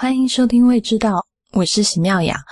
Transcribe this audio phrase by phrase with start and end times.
[0.00, 1.16] 欢迎收听《未知道》，
[1.52, 2.42] 我是喜妙雅。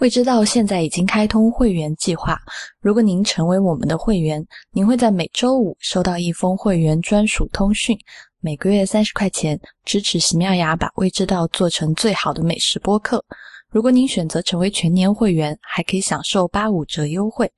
[0.00, 2.38] 未知道现在已经开通会员计划，
[2.82, 7.98] 如果您成为我们的会员，您会在每周五收到一封会员专属通讯，
[8.40, 13.24] 每个月三十块钱，支持喜妙雅把《未知道》做成最好的美食播客。
[13.70, 17.50] 如果您选择成为全年会员，还可以享受八五折优惠。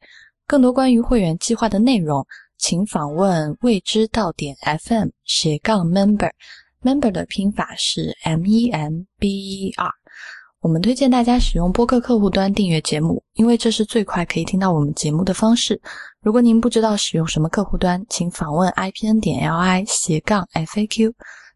[0.46, 2.24] 更多关于会员计划的内容，
[2.58, 6.30] 请访问未知道点 FM 斜杠 Member。
[6.82, 9.90] Member 的拼法是 M E M B E R。
[10.60, 15.80] 我们推荐大家使用播客客户端订阅节目，因为这是最快可以听到我们节目的方式。
[16.20, 21.12] 如果您不知道使用什么客户端，请访问 i p n 点 l i 斜杠 f a q。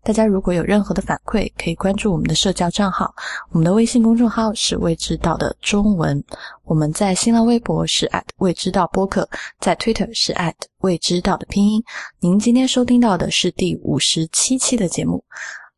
[0.07, 3.13] 大家如果有任何的反馈，可以关注我们的社交账号。
[3.51, 6.23] 我们的微信公众号是未知道的中文。
[6.63, 9.29] 我们在新浪微博是未知道播客，
[9.59, 10.33] 在 Twitter 是
[10.79, 11.83] 未知道的拼音。
[12.21, 15.25] 您今天收听到的是第五十七期的节目。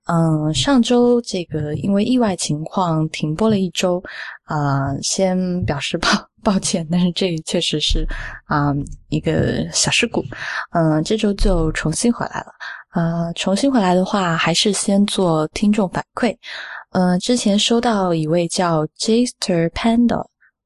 [0.04, 4.02] 嗯，上周这个因为意外情况停播了一周，
[4.44, 6.08] 啊，先表示抱
[6.42, 8.06] 抱歉，但是这确实是
[8.44, 8.74] 啊
[9.08, 10.22] 一个小事故。
[10.72, 12.52] 嗯，这周就重新回来了。
[12.94, 16.36] 呃，重新回来的话，还是先做听众反馈。
[16.90, 20.24] 呃，之前收到一位叫 Jaster Panda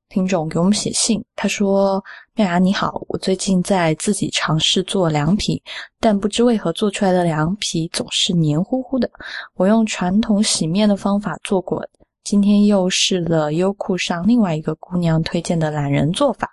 [0.08, 2.02] 听众给我们写信，他说
[2.36, 5.60] ：“妙雅你好，我最近在自己尝试做凉皮，
[5.98, 9.10] 但不知为何做出来的凉皮总是黏糊糊的。
[9.54, 11.84] 我用传统洗面的方法做过，
[12.22, 16.48] 今天又试了优酷上另外一个姑娘推荐的懒人做法，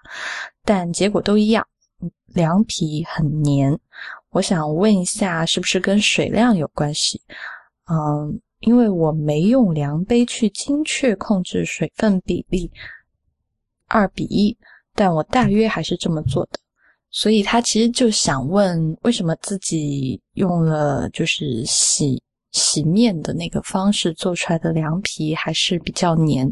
[0.65, 1.63] 但结果都一样，
[2.33, 3.77] 凉皮很黏。”
[4.31, 7.21] 我想问一下，是不是跟水量有关系？
[7.89, 12.71] 嗯，因为我没用量杯去精确控制水分比例，
[13.87, 14.55] 二比一，
[14.93, 16.59] 但我大约还是这么做的。
[17.09, 22.21] 所以他其实就想问，为什么自己用了就是洗
[22.51, 26.47] 洗面的那个方式做出来的凉皮还是比较黏？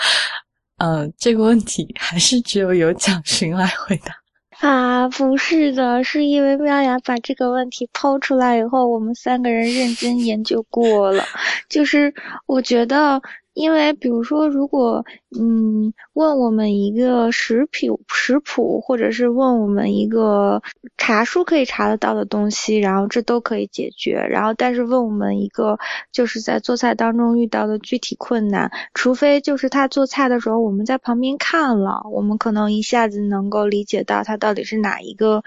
[0.76, 4.14] 呃，这个问题还是只有有蒋勋来回答。
[4.60, 11.24] 啊，不是的，是因为妙雅把这个问题抛出来以后，我们三个人认真研究过了。
[11.68, 12.14] 就是
[12.46, 13.20] 我觉得，
[13.52, 15.04] 因为比如说，如果
[15.38, 20.62] 嗯问我们一个食品食谱，或者是问我们一个
[20.96, 24.14] 查书可以查得到的东西，然后这都可以解决。
[24.14, 25.78] 然后，但是问我们一个
[26.12, 35.42] 就是在做菜当中遇到的具体困难，除非就是他做菜的时候我们在旁边看了，我们可能一下子能够理解到他到底是哪一个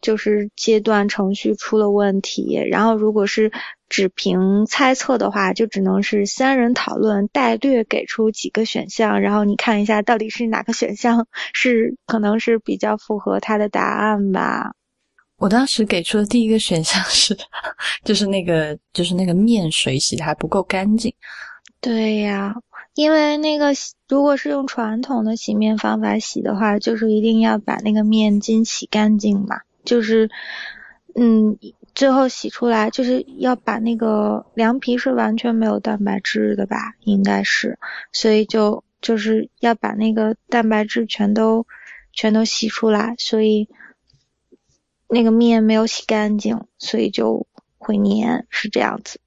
[0.00, 2.54] 就是阶段程序出了问题。
[2.70, 3.50] 然后，如果是
[3.88, 14.74] 只凭猜测的话，就只能是三人讨论，带略给出几个选项，然你看一下到底是哪个选项是可能是比较符合他的答案吧。
[15.38, 17.36] 我当时给出的第一个选项是，
[18.04, 21.12] 就是那个就是那个面水洗的还不够干净。
[21.80, 22.54] 对呀，
[22.94, 23.72] 因为那个
[24.08, 30.30] 如果是用传统的洗面方法洗的话，就是一定要把那个面筋洗干净嘛，就是
[31.14, 31.58] 嗯。
[31.94, 36.94] 最后洗出来就是要把那个凉皮是完全没有蛋白质的吧？
[37.00, 37.78] 应该是，
[38.12, 41.66] 所以就就是要把那个蛋白质全都
[42.12, 43.68] 全都洗出来，所以
[45.08, 47.46] 那个面没有洗干净，所以就
[47.76, 49.20] 会粘，是这样子。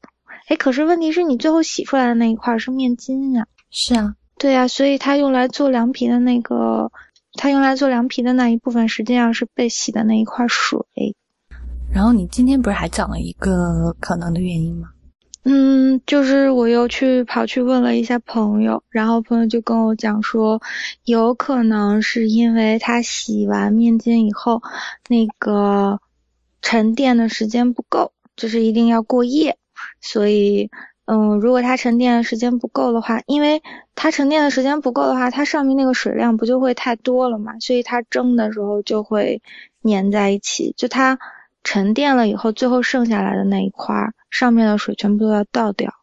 [0.47, 3.45] 哎，可是问题是你最后洗出来的那一块是面筋呀？
[3.69, 6.91] 是啊，对呀，所以它用来做凉皮的那个，
[7.33, 10.79] 它用来做凉皮的那一部分实际上是被洗的那一块水。
[11.93, 14.89] 然后你今天不是还讲了一个可能的原因吗？
[15.47, 20.59] 嗯，就是我又去跑去问了一下朋友，然后朋友就跟我讲说，
[21.03, 24.63] 有可能是因为他洗完面筋以后，
[25.07, 25.99] 那个
[26.63, 29.59] 沉淀的时间不够，就是一定要过夜，
[30.01, 30.71] 所以，
[31.05, 33.61] 嗯，如果它沉淀的时间不够的话，因为
[33.93, 39.43] 它沉淀的时间不够的话，它上面那个水量不就会太多了嘛，所以它蒸的时候就会
[39.83, 41.19] 粘在一起，就它。
[41.67, 43.95] 沉淀了以后，最后剩下来的那一块
[44.37, 45.93] 上面的水全部都要倒掉，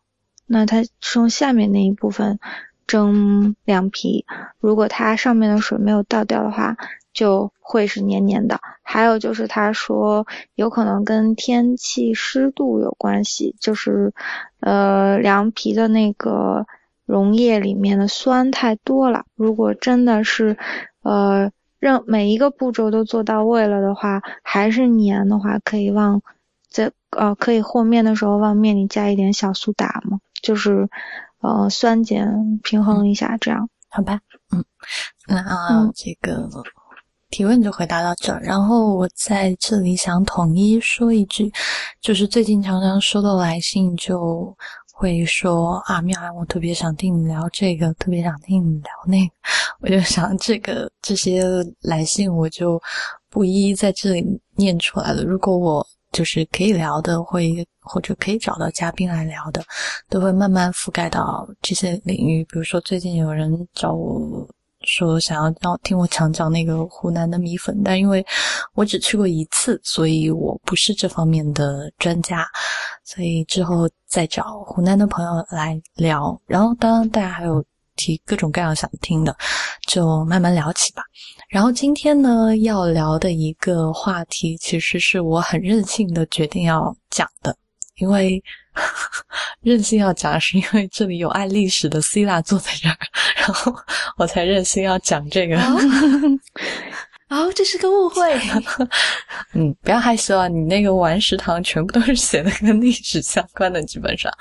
[0.47, 2.40] 那它是用下面那一部分
[2.87, 4.25] 蒸凉皮。
[4.58, 6.79] 如果它上面的水没有倒掉的话，
[7.12, 8.58] 就会是黏黏的。
[8.82, 14.14] 还有就是他说有可能跟天气湿度有关系，就是
[14.61, 16.67] 呃凉皮的那个
[17.05, 19.26] 溶液里面的酸太多了。
[19.37, 20.56] 如果真的是
[21.02, 21.52] 呃。
[21.82, 26.23] 让每一个步骤都做到位了的话，还是黏的话，可以往
[26.70, 30.88] 再呃可以和面的时候往面里加一点小苏打嘛，就是
[31.41, 34.20] 呃酸碱平衡一下，这样好吧？
[34.50, 34.64] 嗯，
[35.26, 36.49] 那这个
[37.31, 38.41] 提问就回答到这儿。
[38.43, 41.53] 然后我在这里想统一说一句，
[42.00, 44.56] 就是最近常常收到来信就。
[44.94, 49.35] 会说啊，妙安，我特别想听你聊这个，特别想听你聊那个。
[49.81, 51.43] 我就想这个这些
[51.81, 52.81] 来信，我就
[53.29, 54.25] 不一一在这里
[54.55, 55.25] 念出来了。
[55.25, 59.62] 如果我就是可以聊的，会或者可以找到嘉宾来聊的，
[60.09, 62.44] 都会慢慢覆盖到这些领域。
[62.44, 64.49] 比如说，最近有人找我。
[64.85, 68.26] 说想要要听我讲讲那个湖南的米粉，但因为
[68.75, 72.44] 我只去过一次，所以我不是这方面的专家，
[73.05, 76.37] 所以之后再找湖南的朋友来聊。
[76.47, 77.64] 然后，当然大家还有
[77.97, 79.37] 提各种各样想听的，
[79.87, 81.03] 就慢慢聊起吧。
[81.49, 87.56] 然后今天呢，要聊的一个话题，其实是我很任性的决定要讲的，
[87.97, 88.43] 因为。
[89.61, 92.97] 任性要讲，是因为这里有爱历史的 C 拉坐在这儿，
[93.37, 93.71] 然后
[94.17, 95.61] 我才任性要讲这个。
[95.61, 95.77] 哦，
[97.34, 98.38] 哦这是个误会。
[99.55, 100.49] 嗯，不要害羞啊！
[100.49, 104.32] 你那个玩食堂全部都是写的跟历史相关的，基本上。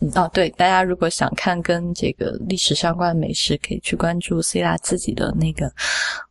[0.00, 5.72] 嗯，哦，对，大家如果想看跟这个历史相关的美食，可以去关注 C 拉自己的那个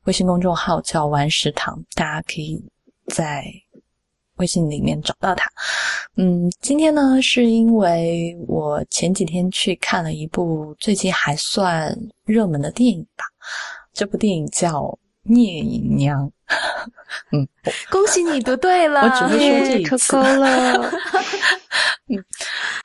[0.04, 2.62] 微信公众号，叫玩食堂，大家可以
[3.08, 3.46] 在。
[4.40, 5.52] 微信里面找到他，
[6.16, 11.94] 嗯，今天呢是因为我前几天去看了一部最近还算
[12.24, 13.26] 热门的电影吧，
[13.92, 14.84] 这部电影叫
[15.30, 16.26] 《聂隐娘》，
[17.32, 17.48] 嗯，
[17.90, 20.92] 恭喜你读对了，我只会说这一次了，
[22.10, 22.18] 嗯，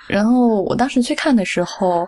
[0.06, 2.06] 然后我当时去看的时候，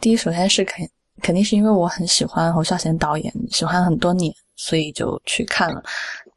[0.00, 0.88] 第一首先是肯
[1.22, 5.82] 肯定是因为我很喜欢侯孝贤导演，喜欢很多年，所以就去看了。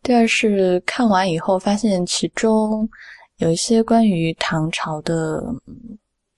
[0.02, 2.90] 第二是看完以后发现其中
[3.38, 5.44] 有一些关于唐朝的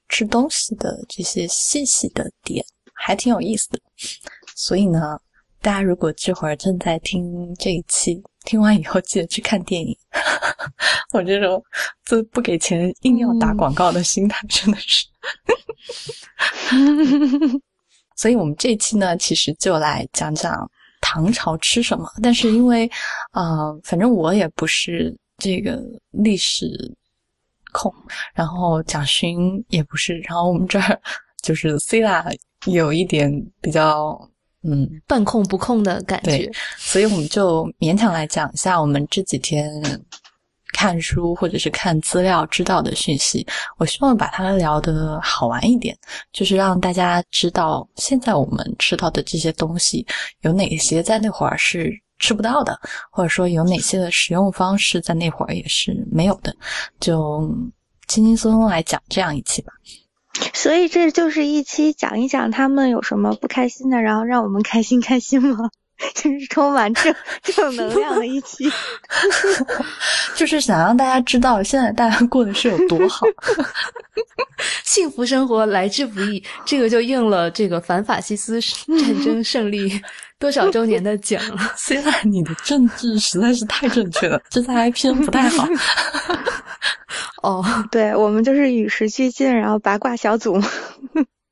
[0.10, 3.80] 吃东西的这些细细的点，还挺有意思的。
[4.56, 5.18] 所以呢，
[5.64, 9.98] 大家如果这会儿正在听这一期，听完以后记得去看电影。
[11.14, 11.64] 我这种
[12.06, 15.08] 就不给钱硬要打广告的心态真的是。
[18.16, 20.70] 所以我们这期呢，其实就来讲讲。
[21.06, 22.10] 唐朝吃什么？
[22.22, 22.90] 但是因为，
[23.32, 25.78] 啊，反正我也不是这个
[26.12, 26.66] 历史
[27.74, 27.94] 控，
[28.34, 30.98] 然后蒋勋也不是，然后我们这儿
[31.42, 32.26] 就是 C 啦，
[32.68, 34.18] 有一点比较
[34.64, 39.72] 嗯半控不控的感觉，所以我们就勉强来讲一下我们这几天。
[40.76, 43.46] 看书或者是看资料知道的讯息，
[43.78, 45.96] 我希望把它聊得好玩一点，
[46.34, 50.04] 就是让大家知道现在我们吃到的这些东西
[50.42, 52.78] 有哪些在那会儿是吃不到的，
[53.12, 56.54] 或者说有哪些的使用方式在那会儿也是没有的，
[57.00, 57.48] 就
[58.08, 59.72] 轻轻松松来讲这样一期吧。
[60.54, 65.70] 所以这就是一期讲一讲他们有什么不开心的，然后让我们开心开心吗？
[66.16, 67.14] 就是充满正
[67.44, 68.70] 正能量的一期，
[70.36, 73.26] 就是想让大家知道现在大家过的是有多好，
[74.84, 76.44] 幸福生活来之不易。
[76.66, 80.02] 这个就应了这个反法西斯战争胜利
[80.40, 81.74] 多少周年的奖了。
[81.78, 85.68] 虽然你的政治实在是太正确了，这在 I P N 不太好。
[87.42, 90.62] 哦，对我们就是与时俱进，然后八卦小组。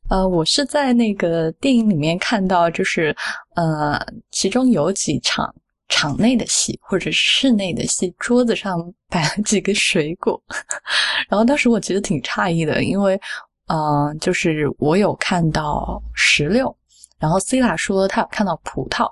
[0.10, 3.16] 呃，我是在那个电影里面看到，就是
[3.56, 4.00] 呃，
[4.32, 5.54] 其中有几场
[5.88, 10.42] 场内的戏或者室内的戏，桌子上摆了几个水果，
[11.30, 13.20] 然后当时我其实挺诧异的，因为
[13.68, 16.76] 呃，就是我有看到石榴，
[17.20, 19.10] 然后 C 拉说他有看到葡萄，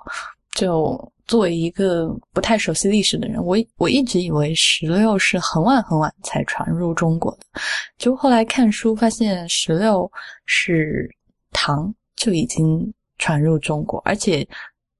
[0.54, 1.12] 就。
[1.26, 7.60] 作为一个不太熟悉历史的人，我我一直以为石榴是很晚很晚才传入中国的，
[7.98, 10.10] 就后来看书发现石榴
[10.44, 11.08] 是
[11.52, 14.44] 唐就已经传入中国，而且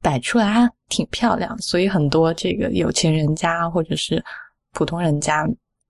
[0.01, 4.23] 摆出来还挺漂亮，所以很多这个有钱人家或者是
[4.73, 5.45] 普通人家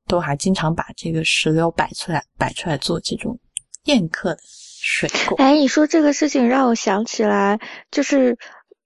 [0.06, 3.38] 都还经常把这个石榴摆出来，摆出来做这种
[3.84, 5.37] 宴客的水果。
[5.37, 7.60] 哎，你说这个事情让我想起来，
[7.90, 8.38] 就是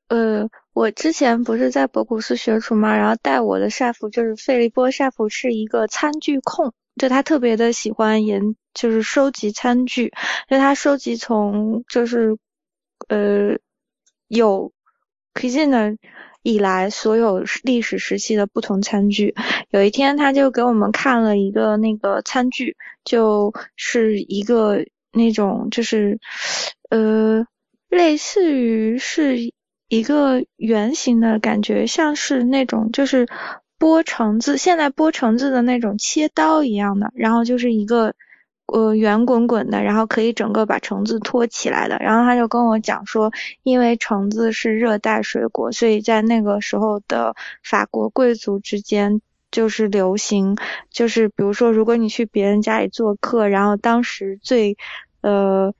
[0.08, 0.48] 呃。
[0.74, 10.12] 我之前不是在博古斯学厨嘛，然后带我的沙夫就是费利波沙夫是一个餐具控，就他特别的喜欢研，就是收集餐具，
[10.50, 12.36] 就他收集从就是
[13.08, 13.56] 呃
[14.28, 14.72] 有
[15.32, 15.96] 可见的
[16.42, 19.34] 以来所有历史时期的不同餐具。
[19.70, 26.18] 有一天他就给我们看了一个那个餐具，就是一个那种就是
[26.90, 27.46] 呃
[27.88, 29.52] 类似于是。
[29.86, 33.28] 一个圆形的感觉，像是那种就是
[33.78, 38.14] 剥橙子，现在剥橙子的那种切刀一样的，然后就是一个
[38.66, 41.97] 呃圆滚滚的，然后可以整个把橙子托起来的。
[41.99, 43.30] 然后他就跟我讲说，
[43.62, 50.56] 因为橙子是热带水果，所以在那个时候的法国贵族之间就是流行，
[50.90, 54.76] 就是比如说如果你去别人家里做客，然后当时最
[55.21, 55.73] 呃，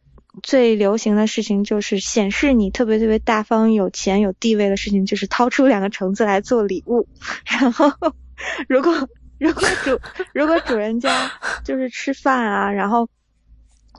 [0.43, 7.09] 最流行的事情就是显示你特别特别大方、有钱、有地位的事情，就是掏出两个橙子来做礼物。
[7.47, 7.93] 然后，
[8.69, 10.01] 如果如果主
[10.33, 11.31] 如果主人家
[11.65, 13.09] 就是吃饭啊，然后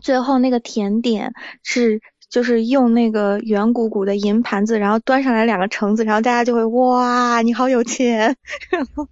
[0.02, 2.02] 最后那个甜点是。
[2.28, 8.36] 就是用那个圆鼓鼓的银盘子，然后端上来两个橙子，然后大家就会哇，你好有钱，
[8.70, 9.08] 然后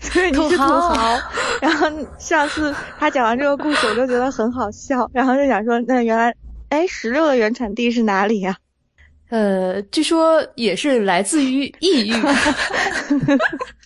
[0.00, 1.18] 所以你是土豪。
[1.60, 6.34] 然后上次他讲完这个故事，我就觉得很好笑，然后就想说，那原来，
[6.70, 8.56] 哎，石榴的原产地是哪里呀？
[9.28, 12.14] 呃，据说也是来自于异域，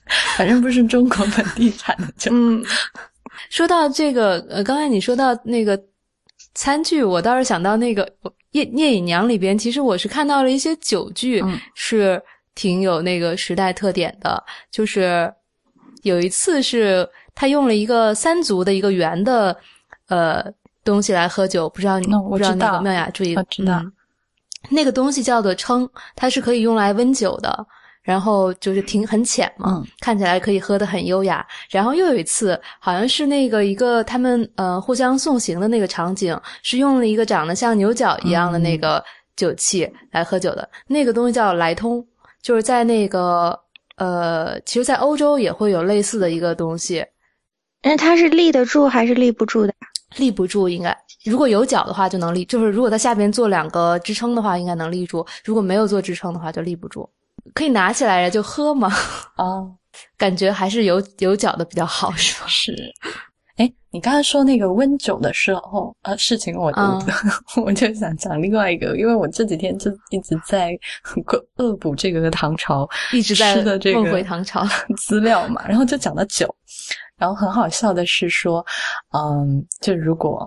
[0.37, 2.31] 反正不是中国本地产的。
[2.31, 2.65] 嗯，
[3.51, 5.81] 说到这个，呃，刚才你说到那个。
[6.55, 8.03] 餐具，我倒是想到那个
[8.53, 11.45] 《聂聂隐娘》里边，其实我是看到了一些酒具，
[11.75, 12.23] 是
[12.55, 14.43] 挺有那个时代特点的。
[14.71, 15.31] 就是
[16.03, 19.55] 有一次是他用了一个三足的一个圆的
[20.09, 20.43] 呃
[20.83, 23.85] 东西来喝酒，不知道你不知道那个妙雅注意我知道
[24.71, 27.67] 那个东西叫做称，它是可以用来温酒的。
[28.07, 31.45] 然后就是挺很浅嘛，看起来可以喝得很优雅。
[31.69, 39.03] 然后又有一次，好像是那个一个他们呃互相送行的那个场景，是用了一个长得像牛角一样的那个
[39.35, 40.69] 酒器来喝酒的。
[40.87, 42.07] 那个东西叫来通，
[42.41, 43.59] 就是在那个
[43.97, 47.05] 呃，其实，在欧洲也会有类似的一个东西。
[47.83, 49.75] 那它是立得住还是立不住的？
[50.17, 57.09] 立不住，应该如果有脚的话就能立，就是如果它下边做两个支撑的话，应该能立住；如果没有做支撑的话，就立不住。
[57.55, 58.93] 可以拿起来就喝吗？
[59.37, 59.71] 哦，
[60.17, 62.47] 感觉还是有有脚的比较好， 是吧？
[62.49, 62.75] 是。
[63.57, 66.71] 哎，你刚才说那个温酒的时候，呃，事情我
[67.65, 70.79] 我就想讲另外一个，因为我这几天就一直在
[71.57, 74.63] 恶补这个唐朝，一直在的这个梦回唐朝
[74.99, 76.55] 资料嘛，然后就讲到酒，
[77.17, 78.63] 然后很好笑的是说，
[79.15, 80.47] 嗯，就如果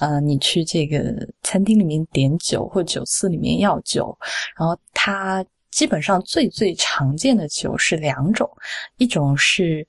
[0.00, 4.16] 呃你去这个餐厅里面点酒，或酒肆里面要酒，
[4.58, 5.44] 然后他。
[5.70, 8.48] 基本上最最常见的酒是两种，
[8.96, 9.86] 一种是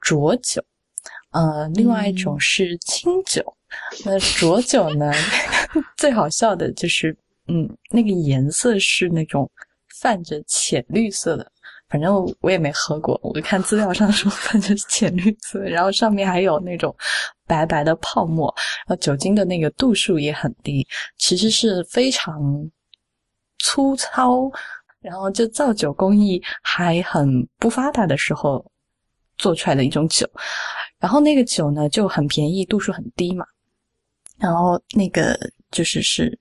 [0.00, 0.62] 浊酒，
[1.30, 3.42] 呃，另外一种是清酒。
[4.04, 5.12] 那浊酒呢，
[5.96, 7.16] 最好笑的就是，
[7.48, 9.50] 嗯，那个颜色是那种
[10.00, 11.52] 泛着浅绿色的，
[11.88, 16.94] 反正我也没喝过，我就看资料上说泛着浅绿色，然后上面还有那种
[17.46, 18.54] 白白的泡沫，
[18.86, 20.86] 然后酒精的那个度数也很低，
[21.18, 22.40] 其实是非常
[23.58, 24.50] 粗糙。
[25.08, 27.26] 然后就造酒工艺还很
[27.58, 28.62] 不发达的时候
[29.38, 30.28] 做出来的一种酒，
[30.98, 33.46] 然后那个酒呢就很便宜，度数很低嘛。
[34.38, 35.34] 然后那个
[35.70, 36.38] 就是是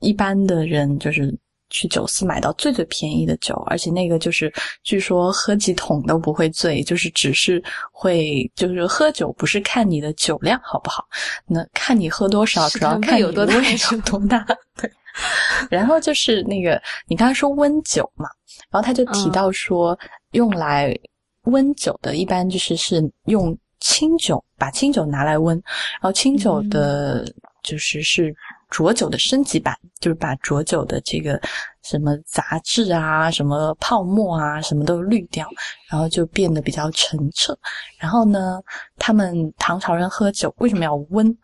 [0.00, 1.32] 一般的人就是
[1.70, 11.06] 去酒肆买到最最便宜的酒，而且那个就是据说喝几桶都不会醉，就是只是会就是喝酒不是看你的酒量好不好，
[11.46, 14.44] 那看你喝多少，主要看有多大有多大。
[14.76, 14.90] 对。
[15.70, 18.28] 然后就是那个，你刚才说温酒嘛，
[18.70, 19.98] 然后他就提到说，
[20.32, 20.96] 用来
[21.44, 25.56] 温酒的，一般就是是用清酒，把清酒拿来温，
[26.00, 27.24] 然后清酒的，
[27.62, 28.34] 就是是
[28.70, 31.40] 浊酒的升级版，就是把浊酒的这个
[31.82, 35.48] 什么杂质啊、什么泡沫啊、什么都滤掉，
[35.90, 37.56] 然后就变得比较澄澈。
[37.98, 38.60] 然后呢，
[38.98, 41.34] 他们唐朝人喝酒为什么要温？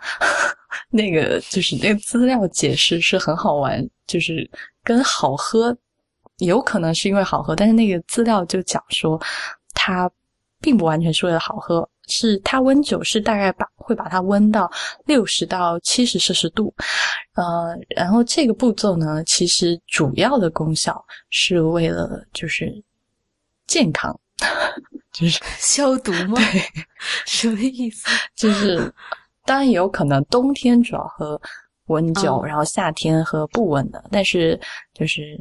[0.91, 4.49] 那个就是那个资料解释是很好玩，就是
[4.83, 5.77] 跟好喝
[6.39, 9.21] 有可能是因为好喝，但是那个资料就讲说
[9.73, 10.11] 它
[10.61, 14.71] 并不完全是为了好喝，是它温酒是大概把会把它温到
[15.07, 16.75] 六十到七十摄氏度，
[17.35, 22.83] 呃，然后这个步骤呢，其实主要的功效是为了就是
[23.67, 24.19] 健康，
[25.13, 26.35] 就是消毒吗？
[26.35, 26.63] 对，
[27.27, 28.09] 什么意思？
[28.35, 28.93] 就是。
[29.45, 31.41] 当然也有可能冬天主要喝
[31.87, 34.03] 温酒，然后夏天喝不温的。
[34.11, 34.59] 但是
[34.95, 35.39] 就是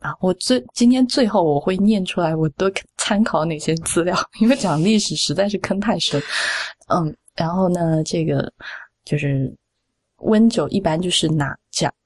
[0.00, 6.22] 啊，我最今天最后我会念出来，我都参考哪些资料， 因为讲历史实在是坑太深。
[6.88, 8.52] 嗯，然后呢，这个
[9.04, 9.52] 就是
[10.18, 11.56] 温酒一般就是拿讲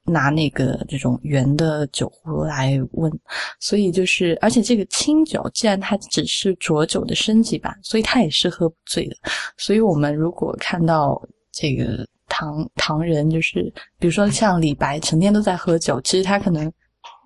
[0.04, 3.12] 拿那个这种圆的酒壶来温，
[3.60, 9.16] 所以就是而且这个清酒既然它只是浊酒的升级版，所以它也是喝不醉的。
[9.56, 11.20] 所以我们如果看到。
[11.54, 16.72] 这个唐唐人就是，比如说像李白，成天都在喝酒，其实他可能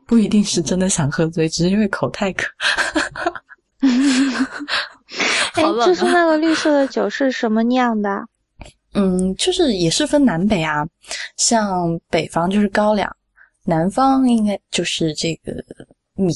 [0.04, 2.49] 不一定是真的想喝醉，只是因为口太渴。
[5.54, 8.26] 哎，就是那个绿色的酒是什么酿的？
[8.97, 10.87] 嗯，就是也是分南北啊，
[11.37, 13.09] 像北方就是高粱，
[13.65, 15.53] 南方应该就是这个
[16.15, 16.33] 米。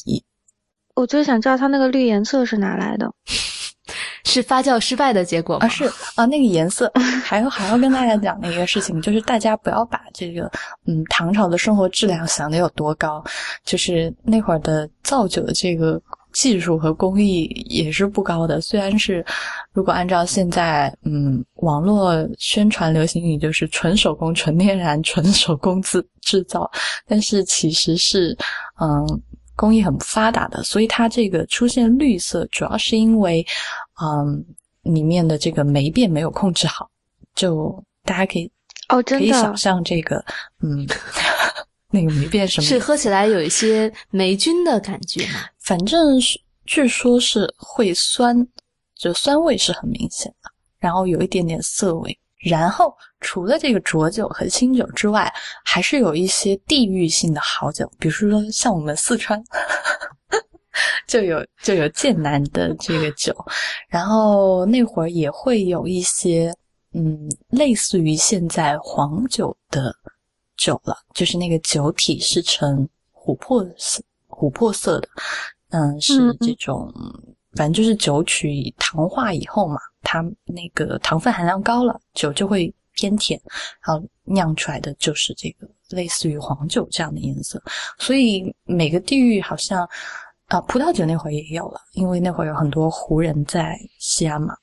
[0.94, 3.10] 我就想知道它那个绿颜色是哪来的。
[4.24, 5.66] 是发酵失败的结果吗？
[5.66, 6.92] 啊，是啊，那个颜色
[7.24, 10.48] 还要还要跟大家讲的一个事情，就是大家不要把这个
[10.86, 13.24] 嗯唐朝的生活质量想的有多高，
[13.64, 16.00] 就是那会儿的造酒的这个
[16.32, 18.60] 技术和工艺也是不高的。
[18.60, 19.24] 虽然是
[19.72, 26.70] 如果按照现在嗯网络宣传流行语就是纯手工、纯天然、纯手工制制造，
[27.06, 28.36] 但是其实是
[28.80, 29.22] 嗯。
[29.56, 33.46] 工艺很不发达的，所以它这个出现绿色，主要是因为，
[34.02, 34.42] 嗯，
[34.84, 36.88] 里面的这个霉变没有控制好。
[37.34, 37.70] 就
[38.02, 38.50] 大家可以
[38.88, 40.16] 哦，真的可以想象这个，
[40.62, 40.88] 嗯，
[41.92, 42.66] 那个霉变什么？
[42.66, 45.40] 是喝起来有一些霉菌的感觉吗？
[45.58, 48.34] 反正是据说是会酸，
[49.00, 52.16] 就酸味是很明显的，然后有一点点涩味。
[52.42, 55.32] 然后，除了这个浊酒和清酒之外，
[55.64, 59.42] 还是有一些地域性的好酒，比如说像我们四川，
[61.06, 63.34] 就有就有剑南的这个酒。
[63.88, 66.54] 然后那会儿也会有一些，
[66.92, 69.94] 嗯，类似于现在黄酒的
[70.56, 75.08] 酒了，就是那个酒体是呈琥珀色、琥珀色的，
[75.70, 76.90] 嗯，是这种，
[77.54, 79.78] 反正就是酒曲糖化以后嘛。
[80.02, 83.38] 它那个糖分含量高了，酒就会偏甜，
[83.86, 87.62] 然后酿出来的就是这个类似于黄酒这样的颜色。
[87.98, 89.86] 所以每个地域好像
[90.46, 94.54] 啊，葡萄酒那会儿也有了，因为那会儿有很多胡人在西安嘛，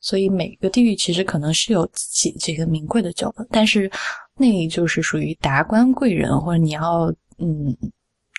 [0.00, 3.46] 所以每个地域其实可能是有自己这个名贵的酒的。
[3.48, 3.88] 但是
[4.34, 7.06] 那就是属于达官贵人，或者你要
[7.38, 7.74] 嗯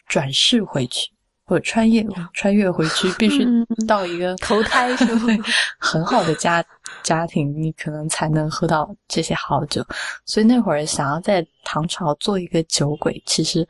[0.06, 1.10] 转世回去。
[1.52, 2.02] 或穿越
[2.34, 3.46] 穿越回去，必须
[3.86, 5.28] 到一个 投胎是吗？
[5.78, 6.64] 很好的家
[7.04, 9.86] 家庭，你可能才能喝到这些好酒。
[10.26, 13.68] 所以那会儿想要在唐朝做一个酒鬼，其实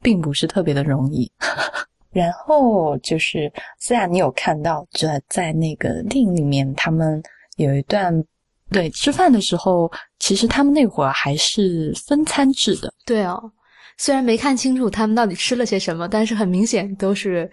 [0.00, 1.28] 并不是特别的容易。
[2.14, 7.20] 然后就是，虽然你有看到，就在那个电影里面，他们
[7.56, 8.14] 有一段
[8.70, 12.94] 对吃饭的时候，其实他们那会儿还是分餐制的。
[13.04, 13.50] 对哦。
[13.96, 17.50] 虽然没看清楚他们到底吃了些什么，但是很明显都是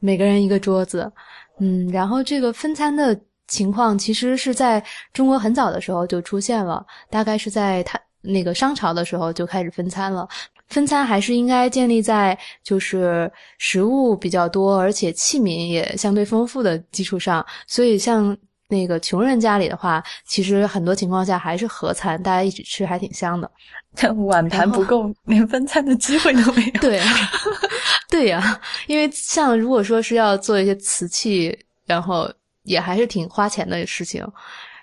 [0.00, 1.10] 每个人一个桌子，
[1.58, 10.28] 嗯，然后这个分餐的情况其实是在中国很早的时候就出现了，大概是在他那个商朝的时候就开始分餐了。
[10.68, 18.36] 分餐还是应该建立在就是食物比较多，而且器皿也相对丰富的基础上，所以像
[18.70, 23.50] 那个穷人家里的话，其实很多情况下还是合餐，大家一起吃还挺香的。
[23.96, 26.80] 但碗盘不够，连分餐的机会都没有。
[26.80, 27.06] 对，啊
[28.08, 34.24] 对呀，因为像如果说是要做一些瓷器，然后也还是挺花钱的事情。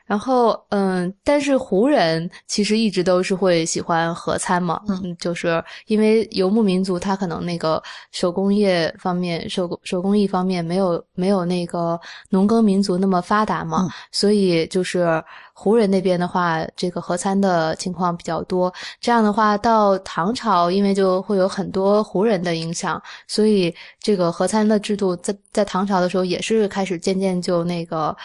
[0.08, 15.22] 然后，嗯，但是胡人其实一直都是会喜欢合餐嘛，嗯，就是因为游牧民族他可能那个手工业方面、手工手工艺方面没有没有那个农耕民族那么发达嘛，所以就是
[15.54, 18.74] 胡人那边的话，这个合餐的情况比较多。
[19.02, 28.15] 这样的话，到唐朝，因为就会有很多胡人的影响，所以这个合餐的制度在在唐朝的时候也是开始渐渐就那个。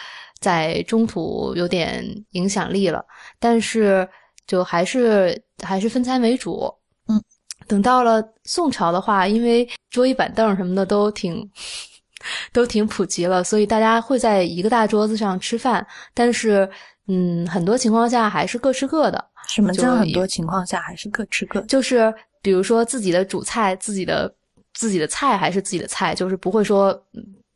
[0.43, 3.03] 在中途有点影响力了，
[3.39, 4.07] 但是
[4.45, 6.71] 就还是还是分餐为主。
[7.07, 7.21] 嗯，
[7.65, 11.49] 等到了宋朝的话，因为桌椅板凳什么的都挺
[12.51, 15.85] 都挺普及了，所以大家会在一个大桌子上吃饭。
[16.13, 16.69] 但是，
[17.07, 19.25] 嗯，很多情况下还是各吃各的。
[19.47, 21.61] 什么叫很多情况下还是各吃各？
[21.61, 24.33] 就是比如说自己的主菜，自己的
[24.73, 27.01] 自己的菜还是自己的菜，就是不会说。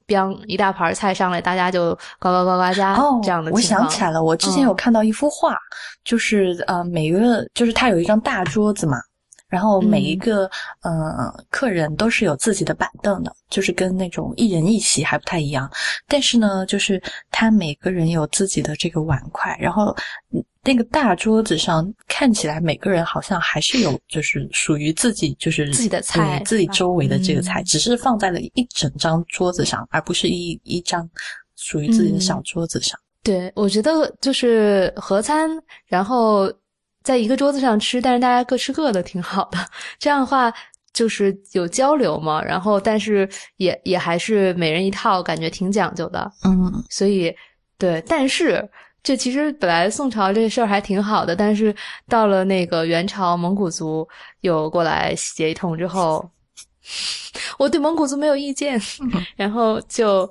[0.08, 3.52] Biang 一大盘菜上来，大家就呱呱呱呱加这样的。
[3.52, 5.58] 我想起来了，我之前有看到一幅画，
[6.04, 8.98] 就是呃，每个就是他有一张大桌子嘛。
[9.50, 10.44] 然后每一个
[10.82, 15.72] 呃客人都是有自己的板凳的，就是跟那种一人一席还不太一样。
[16.06, 19.96] 但是呢，就是他每个人有自己的这个碗筷，然后
[20.68, 31.10] 那个大桌子上看起来每个人好像还是有就是属于自己就是自己的菜，自己周围的这个菜，只是放在了一整张桌子上，而不是一一张
[31.56, 33.00] 属于自己的小桌子上。
[33.24, 35.50] 对，我觉得就是合餐，
[35.88, 36.54] 然后。
[37.04, 39.58] 在一个桌子上吃，但是大家各吃各的，挺好的。
[39.98, 40.54] 这样的话
[40.92, 46.30] 就是有交流嘛，然后但是也也还是每人一套，感觉挺讲究的。
[46.44, 47.34] 嗯，所以
[47.78, 48.70] 对，但是
[49.08, 51.74] 这其实本来宋朝这事儿还挺好的，但是
[52.10, 54.06] 到了那个元朝，蒙古族
[54.42, 56.30] 又过来洗劫一通之后，
[57.58, 58.78] 我对蒙古族没有意见，
[59.38, 60.30] 然后就。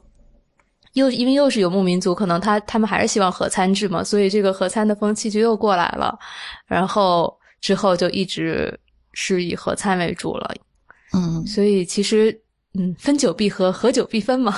[0.92, 6.18] 又因为又是游牧民族，可能他他们还是希望合参制嘛，所以这个合参的风气就又过来了，
[6.66, 8.78] 然后之后就一直
[9.12, 10.54] 是以合参为主了。
[11.12, 12.40] 嗯，所以其实
[12.78, 14.54] 嗯，分久必合，合久必分嘛。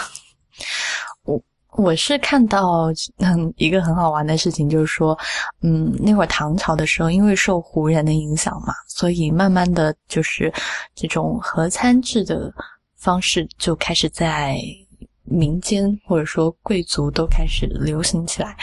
[1.76, 5.16] 我是看到嗯一个很好玩的事情，就是说，
[5.62, 10.52] 嗯，那会儿唐朝的时候，因为受胡人的影响嘛，所以慢慢的就是
[10.94, 12.52] 这种合餐制的
[12.96, 14.58] 方式就开始在
[15.22, 18.56] 民间或者说贵族都开始流行起来。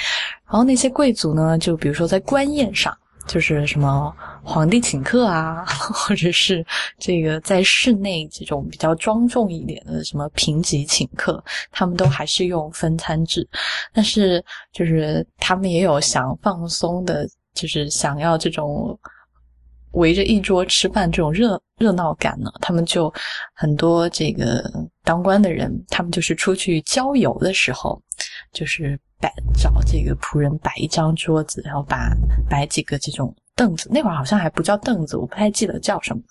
[0.46, 2.96] 然后那些贵族呢，就比如说在官宴上。
[3.28, 6.64] 就是什么皇帝请客啊， 或者是
[7.00, 13.48] 这个在室内这种比较庄重一点的什么平级请客，他们都还是用分餐制。
[13.92, 18.98] 但是就是他们也有想放松的，就是想要这种
[19.94, 22.52] 围着一桌吃饭这种热热闹感呢。
[22.62, 23.12] 他们就
[23.54, 24.72] 很多这个
[25.04, 28.00] 当官的人，他们就是出去郊游的时候，
[28.54, 29.00] 就是。
[29.26, 32.16] 摆找这个仆人摆一张桌子，然后把
[32.48, 33.90] 摆几个这种凳子。
[33.92, 36.22] 那会儿好像还不叫凳子，我不太记得叫什么。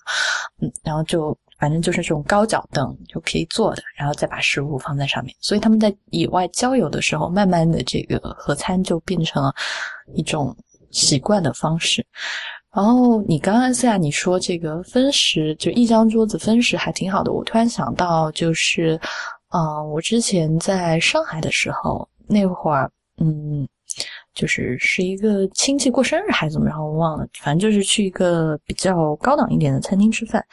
[0.61, 5.35] 嗯，然后就反正就是这种高脚凳就可以坐的，然后再把食物放在上面。
[5.41, 9.53] 所以他们在野外郊游的时候，慢慢的这个合餐就变成了
[10.13, 10.55] 一种
[10.91, 12.05] 习惯的方式。
[12.73, 17.33] 然后你刚刚思亚你说这个分食，就一张桌子分食还挺好的。
[17.33, 18.97] 我突然想到，就是
[19.49, 22.07] 啊，我之前在上海的时候。
[22.27, 23.67] 那会儿，嗯，
[24.33, 27.27] 就是是一个亲戚过生日还是怎么然后，我忘了。
[27.39, 30.43] 反正就是去一个比较高档一点的餐厅吃饭。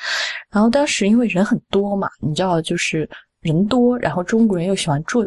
[0.51, 3.09] 然后当时因为人很多嘛，你知道，就是
[3.41, 5.27] 人多，然后中国人又喜欢坐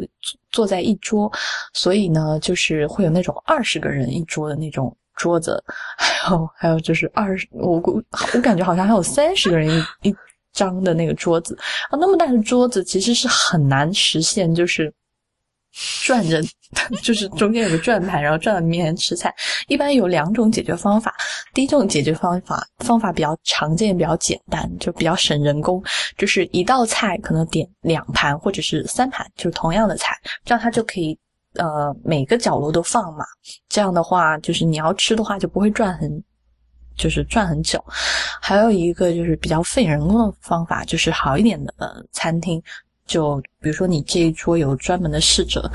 [0.51, 1.31] 坐在一桌，
[1.73, 5.61] 所以呢，就是会有那种二十个人一桌的那种桌子，
[5.97, 8.01] 还有还有就是二十，我估
[8.33, 9.67] 我感觉好像还有三十个人
[10.03, 10.15] 一一
[10.53, 11.57] 张的那个桌子
[11.89, 14.93] 啊，那么大的桌子其实是很难实现，就是。
[16.05, 16.41] 转着，
[17.03, 19.33] 就是中间有个转盘，然后转到你面前吃菜。
[19.67, 21.13] 一般有两种解决方法。
[21.53, 25.83] 第一种解决方法方法比较常见，比较简单，就比较省人工，
[26.17, 31.17] 就是一道菜可能点两盘或者是三盘，就是同样的菜，这样它就可以
[31.55, 33.25] 呃每个角落都放嘛。
[33.67, 36.23] 这样的话，就是你要吃的话就不会转很，
[36.95, 37.83] 就是转很久。
[38.41, 42.61] 还有一个就是比较费人工的方法，就是好一点的餐厅。
[43.05, 45.69] 就比如说，你这一桌有专门的侍者，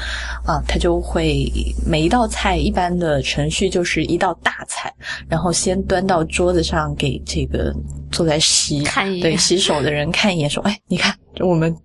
[0.45, 1.51] 啊，他就会
[1.87, 4.93] 每一道菜一般的程序就是一道大菜，
[5.29, 7.75] 然后先端到桌子上给这个
[8.11, 8.83] 坐在洗
[9.21, 11.77] 对洗手的人看一眼，说：“哎，你看我们。”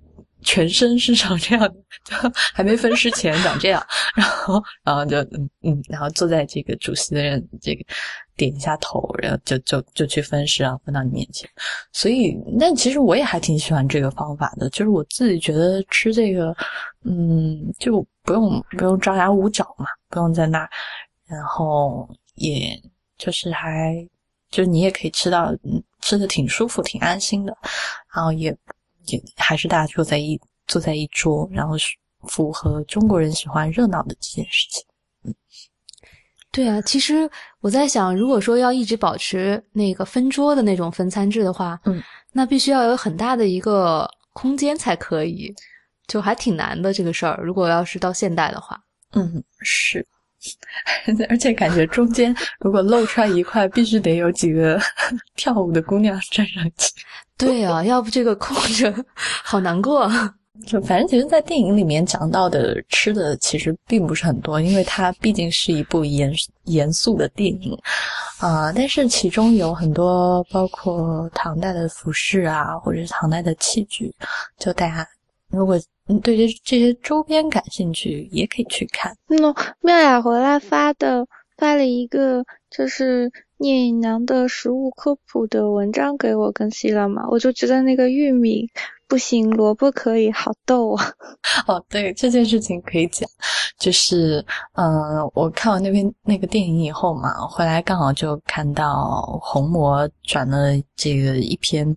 [0.48, 1.68] 全身是长这样，
[2.06, 2.16] 就
[2.54, 3.84] 还没分尸前长这样，
[4.16, 7.84] 然后，然后就嗯嗯，然后坐在这个主席的人这个
[8.36, 11.50] 点一下头，然后就就就去分尸啊，分到你面前。
[11.91, 16.56] 所以，那其实我也还挺喜欢这个方法的，就是我自己觉得吃这个，
[17.04, 20.69] 嗯，就不用不用张牙舞爪嘛，不用在那，
[21.28, 22.82] 然后也
[23.17, 23.95] 就是还
[24.50, 25.54] 就你也可以吃到，
[26.02, 27.58] 吃的挺舒服、挺安心的，
[28.13, 28.56] 然后也。
[29.08, 31.76] 也还是大家坐在一坐在一桌，然后
[32.24, 34.84] 符合中国人喜欢热闹的这件事情。
[35.21, 35.36] 嗯，
[36.56, 45.54] 对啊，其实我在想，如果说要一直保持那个分桌的那种分餐制的话，嗯，那必须要有很大的一个空间才可以，
[46.08, 47.41] 就还挺难的这个事儿。
[47.44, 48.80] 如果要是到现代的话，
[49.12, 50.06] 嗯，是。
[51.28, 54.80] 而且感觉中间如果露出来一块，必须得有几个
[55.36, 56.94] 跳舞的姑娘站上去。
[57.38, 58.94] 对啊，要不这个空着
[59.44, 60.10] 好难过。
[60.65, 66.34] 就反正其实，在电影里面讲到的吃的其实并不是很多，因为它毕竟是一部严
[66.65, 67.78] 严肃的电影
[68.39, 68.72] 啊。
[68.72, 74.13] 但是其中有很多，包括唐代的服饰啊，或者是唐代的器具，
[74.58, 75.08] 就大家
[75.50, 75.80] 如果。
[76.22, 79.12] 对这这些周边感兴趣，也可以去看。
[79.26, 81.26] 那妙雅回来发的
[81.58, 88.68] 发了一个就是聂隐娘的食物科普的文章给我更新了嘛，我就觉得那个玉米
[89.08, 91.06] 不行，萝卜可以，好逗啊！
[91.68, 93.30] 哦，对，这件事情可以讲，
[93.80, 101.96] 就是嗯，我看完那边那个电影以后嘛，回来刚好就看到红魔转了这个一篇，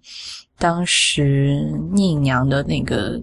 [0.59, 3.21] 当时聂隐娘的那个。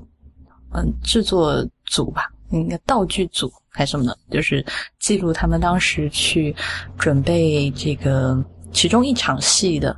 [0.78, 4.66] 嗯，制作组吧，应该道具组还是什么的，就是
[5.00, 6.56] 记录他们当时去
[6.98, 9.92] 准备这个其中一场戏的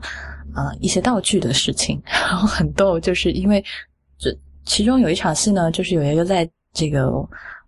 [0.54, 2.02] 啊一些道具的事情。
[2.06, 3.64] 然后很逗，就是因为
[4.18, 7.08] 这其中有一场戏呢，就是有一个在这个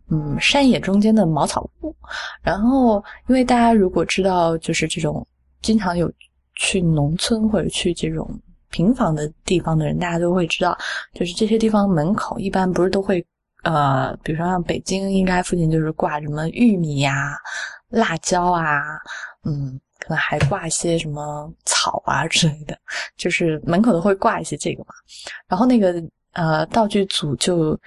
[0.10, 1.96] 嗯山野中间的茅草屋。
[2.42, 5.26] 然后因为大家如果知道，就是这种
[5.62, 6.12] 经常有
[6.56, 8.28] 去农村或者去这种。
[8.72, 10.78] 平房的地方的人，大家都会知道，
[11.16, 13.26] 就是这些地方门口一般不是都会，
[13.64, 17.38] 呃，比如说像北京，应该附近就是挂什么玉米呀、
[17.90, 18.82] 辣椒啊，
[19.44, 22.78] 嗯，可能还挂一些什么草啊之类的，
[23.18, 24.94] 就是门口都会挂一些这个嘛。
[25.48, 26.02] 然后那个
[26.34, 27.78] 呃道具组就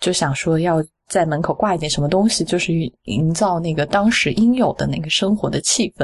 [0.00, 2.72] 就想说要在门口挂一点什么东西，就是
[3.04, 6.00] 营造那个当时应有的那个生活的气氛。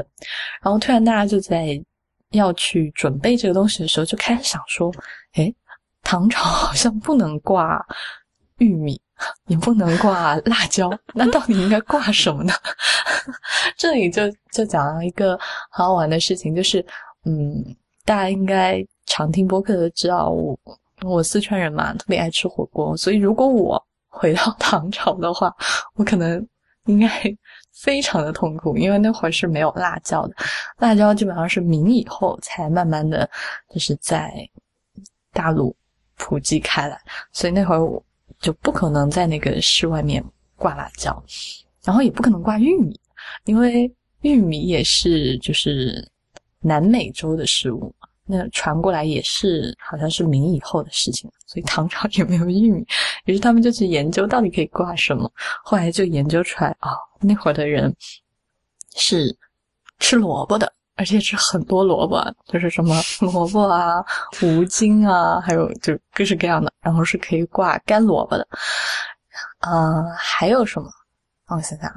[0.62, 1.82] 然后突然大家就在
[2.30, 4.92] 要去准备这个东西的时候，就开始想说：，
[5.32, 5.52] 哎，
[6.02, 7.84] 唐朝好像不能挂
[8.60, 9.00] 玉米。
[9.48, 12.54] 也不能挂辣椒，那到底应该挂什么呢？
[13.76, 15.38] 这里就就讲了一个
[15.70, 16.82] 很好玩的事情，就是
[17.26, 17.62] 嗯，
[18.06, 20.58] 大家应该常听播客都知道，我
[21.02, 25.54] 我四川人嘛，特别爱吃火锅，所以如果我回到唐朝的话，
[25.96, 26.42] 我可能
[26.86, 27.06] 应该
[27.74, 30.34] 非常的痛苦，因为那会儿是没有辣椒的，
[30.78, 33.28] 辣椒基本上是明以后才慢慢的
[33.68, 34.32] 就是在
[35.30, 35.76] 大陆
[36.16, 36.98] 普及开来，
[37.32, 38.02] 所以那会儿我。
[38.40, 40.24] 就不可能在那个室外面
[40.56, 41.22] 挂辣椒，
[41.84, 42.98] 然后也不可能挂玉米，
[43.44, 46.06] 因为玉米也是就是
[46.60, 52.84] 南美洲的食物嘛，那传过来也是好像是明以后的事情，所以唐朝也没有玉米。
[53.26, 55.30] 于是他们就去研究到底可以挂什么，
[55.62, 57.94] 后来就研究出来啊，那会儿的人
[58.96, 59.36] 是
[59.98, 60.72] 吃萝卜的。
[61.00, 62.94] 而且是很多萝卜，就是什么
[63.32, 64.04] 萝卜啊、
[64.42, 66.70] 无筋啊，还有就各式各样的。
[66.82, 68.46] 然后是可以挂干萝卜的，
[69.60, 70.90] 啊，还有什么？
[71.48, 71.88] 让我想想，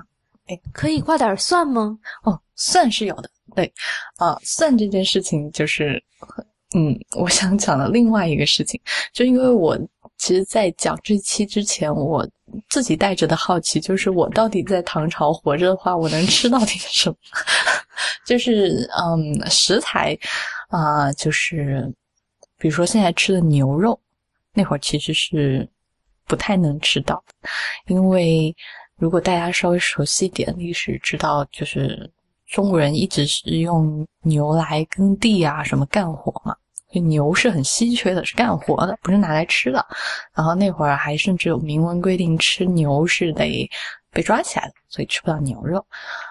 [0.47, 1.99] 哎，可以挂点蒜吗？
[2.23, 3.29] 哦，蒜是有的。
[3.53, 3.69] 对，
[4.15, 6.01] 啊，蒜这件事情就是，
[6.73, 8.79] 嗯，我想讲的另外一个事情，
[9.11, 9.77] 就因为我
[10.23, 12.25] 其实，在讲这期之前，我。
[12.69, 17.15] 自己带着的好奇就是，我到底在唐朝活着的话，我能吃到点什么？
[18.27, 20.15] 就是嗯，食材
[20.69, 21.91] 啊，就是
[22.59, 23.99] 比如说现在吃的牛肉，
[24.53, 25.67] 那会儿其实是
[26.25, 27.21] 不太能吃到，
[27.87, 28.55] 因为
[28.97, 32.07] 如果大家稍微熟悉一点历史，知道就是
[32.45, 36.55] 中国人一直是用牛来耕地啊，什么干活嘛。
[36.99, 39.85] 牛是很稀缺的，是干活的，不是拿来吃的。
[40.33, 43.69] 然后那会儿还甚至有明文规定，吃牛是得
[44.11, 45.85] 被抓起来的，所以吃不到牛肉。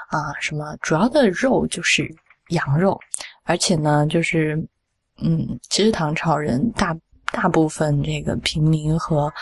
[0.08, 2.08] 啊，什么主要的肉就是
[2.48, 2.98] 羊肉，
[3.44, 4.56] 而且呢，就是
[5.22, 6.96] 嗯，其实唐朝人大
[7.32, 9.32] 大部分这个平民和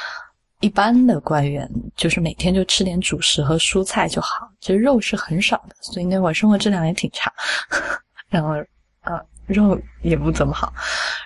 [0.61, 7.33] 一般的官员，就是每天就吃点主食和蔬菜就好，其实肉是很少的，所以那会儿生活质量也挺差。
[8.29, 8.51] 然后，
[9.53, 10.73] 肉也不怎么好，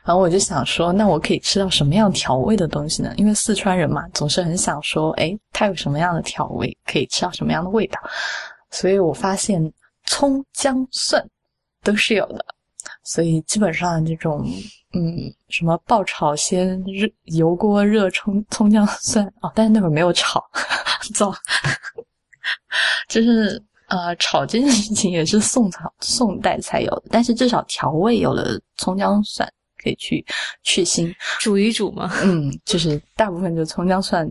[0.05, 3.13] 然后我就想说，那我可以吃到什么样调味的东西呢？
[3.17, 8.01] 因为四川人嘛，总是很想说，哎，它有什么样的调味，可以吃到什么样的味道。
[8.71, 9.73] 所以我发现
[10.05, 11.25] 葱、姜、蒜
[11.83, 12.45] 都是有的，
[13.05, 14.45] 所以基本上这种，
[14.93, 20.45] 嗯，什么爆炒先热油锅热葱、葱姜蒜哦，但是那会儿没有炒，
[21.15, 21.33] 糟，
[23.09, 23.63] 就是。
[23.95, 29.49] 呃，炒这件事情也是宋朝宋代才有的，但是至少调味有了葱姜蒜
[29.81, 30.25] 可以去
[30.65, 32.11] 去腥，煮一煮嘛。
[32.25, 34.29] 嗯，就是大部分就葱姜蒜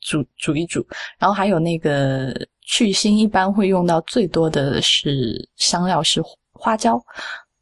[0.00, 0.86] 煮煮一煮，
[1.18, 2.32] 然后还有那个
[2.64, 6.96] 去腥，一般会用到最多的是香料是花椒。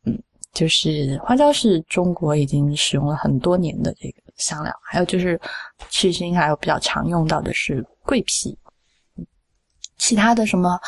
[0.04, 5.40] 嗯，就是花椒是中国已经使用了很多年的这个香料，还有就是
[5.88, 8.54] 去腥，还有比较常用到的是桂皮。
[9.96, 10.78] 其他的什么？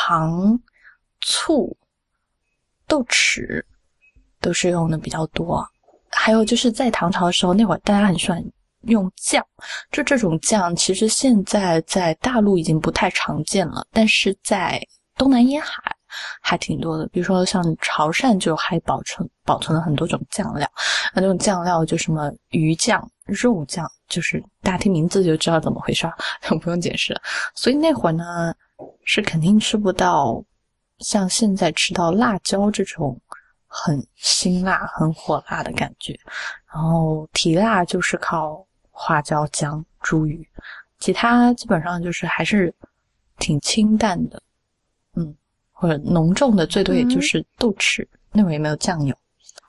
[0.00, 0.56] 糖、
[1.20, 1.76] 醋、
[2.86, 3.60] 豆豉
[4.40, 5.66] 都是用的比较多，
[6.08, 8.42] 还有就是在唐朝的时候，那会儿大家很喜欢
[8.82, 9.44] 用酱，
[9.90, 14.80] 就这种酱其实现在在大陆已经不太常见了，但是在
[15.16, 15.82] 东南沿海
[16.40, 17.04] 还挺多的。
[17.08, 20.70] 比如说像潮汕就还保存保存了很多种酱料，
[21.12, 26.06] 那种酱料就什么鱼酱、肉酱，就是大家听名字就知道怎么回事，
[26.60, 27.20] 不用解释了。
[27.54, 28.54] 所以那会儿呢。
[29.02, 30.44] 是肯定吃不到
[30.98, 33.18] 像现在吃到辣椒这种
[33.66, 36.16] 很辛辣、很火辣的感觉，
[36.72, 40.46] 然后提辣就是靠花椒、姜、茱萸，
[41.00, 42.72] 其他基本上就是还是
[43.38, 44.40] 挺清淡的，
[45.14, 45.34] 嗯，
[45.72, 49.16] 或者浓重的最多也就是豆豉，那会儿也没有酱油，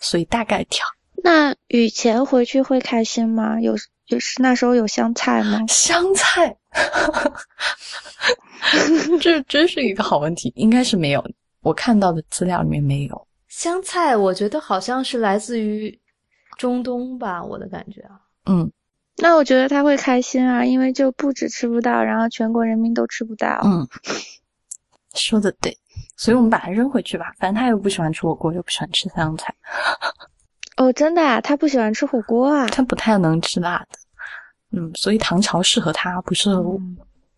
[0.02, 0.86] 所以大概调。
[1.24, 3.60] 那雨前回去会开心吗？
[3.62, 5.60] 有就是那时候有香菜吗？
[5.68, 6.56] 香菜。
[9.22, 11.24] 这真是一个好问题，应该是没有。
[11.62, 16.00] 我看到的资料里面没有香菜，我觉得好像是来自于
[16.58, 18.20] 中东吧，我的感觉啊。
[18.46, 18.72] 嗯，
[19.18, 23.60] 那我觉得他会开心啊，因为就不止吃不到，然后全国人民都吃不到。
[23.64, 23.88] 嗯，
[25.16, 25.78] 说的对，
[26.16, 29.54] 所以我们把它扔回去吧，反正他又不喜欢吃火锅，又不喜欢吃香菜。
[30.80, 34.00] 哦，真的啊，他不喜欢吃火锅啊，他不太能吃辣的。
[34.72, 36.80] 嗯，所以唐朝适合他，不适合我。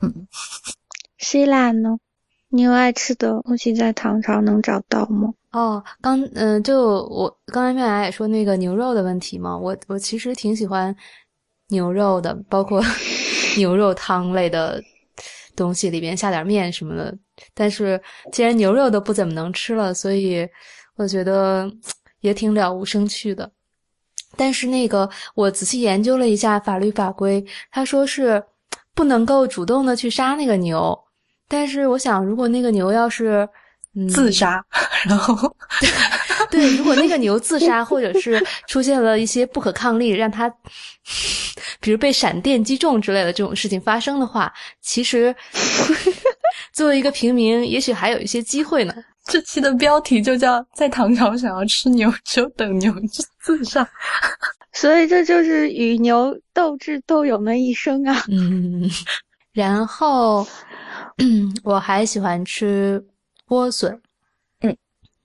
[0.01, 0.27] 嗯。
[1.17, 1.97] 希腊呢？
[2.49, 5.34] 你有爱吃的东西在唐朝能找到吗？
[5.54, 10.95] 哦，刚嗯，就我刚才面来也说那个牛肉的问题嘛，我我其实挺喜欢
[11.69, 12.80] 牛肉的，包括
[13.58, 14.80] 牛肉汤类的
[15.56, 17.17] 东西，里边下点面什么的。
[17.56, 17.99] 但是
[18.32, 20.47] 既然牛肉都不怎么能吃了，所以
[20.95, 21.71] 我觉得
[22.21, 23.51] 也挺了无生趣的。
[24.38, 28.41] 但是那个我仔细研究了一下法律法规，他说是
[28.95, 30.97] 不能够主动的去杀那个牛。
[31.49, 33.47] 但是我想，如果那个牛要是
[33.93, 34.63] 嗯自杀，
[35.05, 35.53] 然后
[36.49, 40.49] 对，如果那个牛自杀， 或者是出现了一些不可抗力，让它
[41.81, 45.36] 比如被闪电击中之类的这种事情发生的话，其实
[46.71, 48.93] 作为一个平民，也许还有一些机会呢。
[49.25, 52.93] 这期的标题就叫“在唐朝想要吃牛，就等牛
[53.39, 53.88] 自杀
[54.73, 58.23] ”，所以这就是与牛斗智斗勇的一生啊。
[58.29, 58.89] 嗯，
[59.53, 60.45] 然后。
[61.17, 63.03] 嗯，我还喜欢吃
[63.47, 63.99] 莴笋，
[64.62, 64.75] 嗯，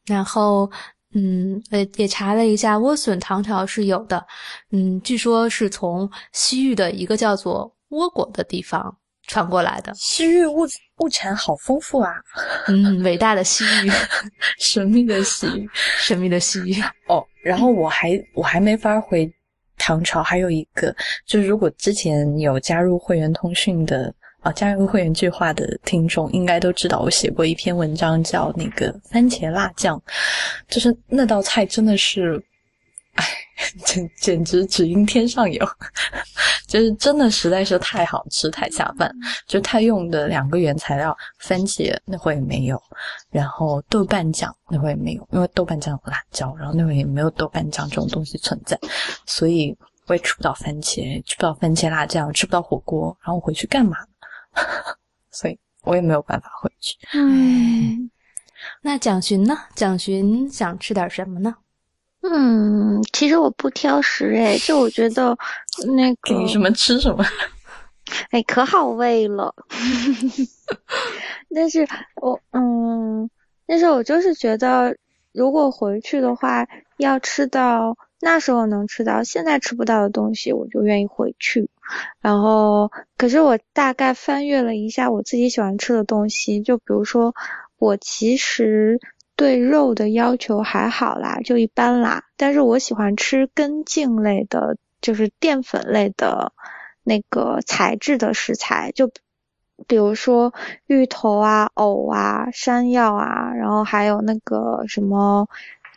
[0.04, 0.70] 然后
[1.14, 4.24] 嗯，呃，也查了一下，莴笋唐朝是有的，
[4.72, 9.92] 嗯，据说是从西域的一个叫做倭国的地方传过来的。
[9.94, 10.66] 西域物
[10.98, 12.12] 物产好丰富啊，
[12.68, 13.90] 嗯，伟大的西域，
[14.58, 16.82] 神秘的西域，神秘的西域。
[17.08, 19.30] 哦，然后我还我还没法回
[19.78, 20.94] 唐朝，还有一个
[21.26, 24.12] 就是如果之前有加入会员通讯的。
[24.42, 30.00] 啊，加入会员计划的听众应该都知道，我写过一篇文章叫那个番茄辣酱，
[30.68, 32.40] 就是那道菜真的是，
[33.18, 33.24] 哎，
[33.84, 35.66] 简简直只因天上有，
[36.66, 39.10] 就是真的实在是太好吃太下饭。
[39.46, 42.80] 就他用的两个原材料，番茄那会没有，
[43.30, 48.78] 然后豆瓣酱那会没有，因为豆瓣酱有辣椒，然后那会也没有豆瓣酱这种东西存在，
[49.24, 49.76] 所以
[50.06, 53.96] 我也吃不到番茄，吃不到番茄辣酱，吃不到火锅，然后我回去干嘛？
[55.32, 56.96] 所以我也没有办法回去。
[57.14, 58.10] 嗯，
[58.82, 59.56] 那蒋寻呢？
[59.74, 61.54] 蒋寻想吃点什么呢？
[62.32, 65.36] 嗯，其实我不挑食诶，就我觉得
[65.96, 67.24] 那个给什么吃什么，
[68.30, 69.54] 哎，可好喂了。
[71.54, 71.86] 但是
[72.20, 73.28] 我嗯，
[73.66, 74.96] 但是我就是觉得，
[75.32, 76.66] 如果回去的话，
[76.98, 77.96] 要吃到。
[78.18, 81.68] 那时候能吃到现在吃不到的东西，我就愿意回去。
[82.22, 87.34] 然后，可是我大概翻阅了一下我自己喜欢吃的东西，就比如说，
[87.78, 88.98] 我其实
[89.36, 92.24] 对肉的要求还好啦，就一般啦。
[92.36, 96.52] 但是我喜欢吃根茎类的，就是淀粉类的
[97.04, 99.10] 那个材质的食材，就
[99.86, 100.54] 比如说
[100.86, 105.46] 芋头啊、藕啊、山药啊，然后还有那个什么。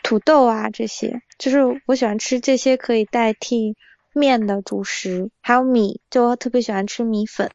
[0.01, 3.75] 土豆啊，这些就是我喜欢吃这些可以代替
[4.13, 7.51] 面的主食，还有米，就特别喜欢吃米粉。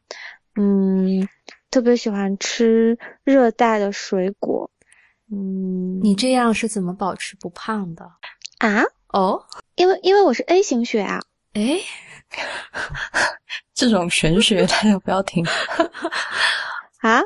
[0.55, 1.27] 嗯，
[1.71, 4.69] 特别喜欢吃热带的水果。
[5.35, 8.09] 嗯，你这样是怎么保持不胖的
[8.59, 8.83] 啊？
[9.09, 9.45] 哦，
[9.75, 11.19] 因为因为我是 A 型血啊。
[11.53, 11.79] 哎，
[13.75, 15.45] 这种玄学大家不要听。
[17.01, 17.21] 啊？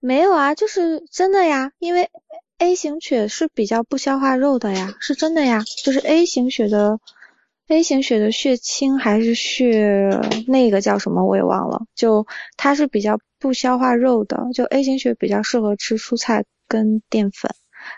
[0.00, 2.10] 没有啊，就是真的呀，因为。
[2.58, 5.62] A 型血是比较不消化肉的呀，是真的呀。
[5.84, 6.98] 就是 A 型血的
[7.68, 14.42] A 型血的血清还是血那个叫什么我也忘了，就它是比较不消化肉的。
[14.54, 17.50] 就 A 型血比较适合吃蔬菜跟淀粉，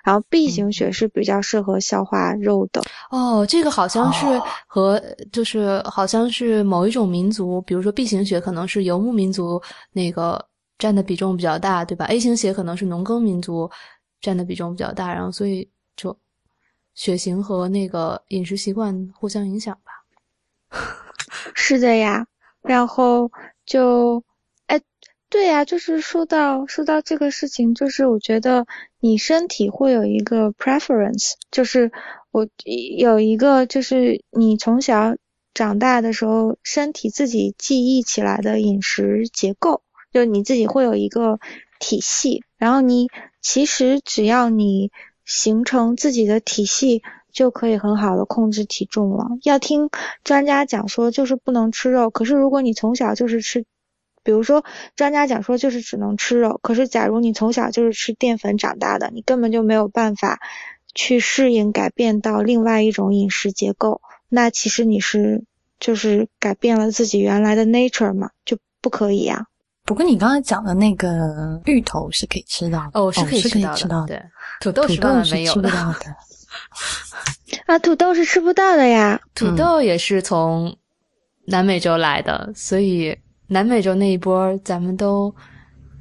[0.05, 2.83] 然后 B 型血是比较适合消化肉的。
[3.11, 4.27] 哦，这个好像是
[4.67, 5.03] 和
[5.33, 9.61] 就是好像是某一种民族，比如说 B 型血可能是游牧民族
[9.93, 10.45] 那个
[10.79, 13.71] 占的比重比较大，对吧？A 型血可能是农耕民族。
[14.21, 16.19] 占的比重比较大，然后所以就
[16.93, 19.93] 血型和那个饮食习惯互相影响吧。
[21.55, 22.27] 是的呀，
[22.63, 23.31] 然后
[23.65, 24.25] 就哎，
[25.31, 28.67] 对呀，就是说到说到这个事情，就是我觉得
[29.01, 31.93] 你身体会有一个 preference，就是
[32.31, 32.49] 我
[32.99, 35.17] 有一个就是你从小
[35.55, 41.39] 长大的时候，身体自己记忆起来的饮食结构，就你自己会有一个
[41.79, 43.09] 体系，然后你。
[43.41, 44.91] 其实只要你
[45.25, 49.27] 形成自己的体系，就可以很好的控制体重了。
[49.45, 49.89] 要听
[50.25, 52.11] 专家讲说，就是不能吃肉。
[52.11, 53.65] 可是如果你从小就是吃，
[54.29, 54.63] 比如说
[54.95, 60.39] 专家讲说就是只能吃肉，可是假如你从小就是吃淀粉长大的，你根本就没有办法
[60.95, 64.03] 去适应改变到另外一种饮食结构。
[64.29, 65.45] 那其实你是
[65.81, 69.47] 就是改变了自己原来的 nature 嘛，就不可以呀。
[69.87, 73.59] 不过你刚才讲的那个芋头是可以吃到的，哦，是可以吃
[73.89, 74.23] 到的。
[74.61, 76.15] 土豆土豆是吃不到的。
[77.65, 79.19] 啊，土豆是吃不到的呀。
[79.35, 80.77] 土豆也是从
[81.47, 83.17] 南美洲来的，所以
[83.49, 85.35] 南美洲那一波咱们都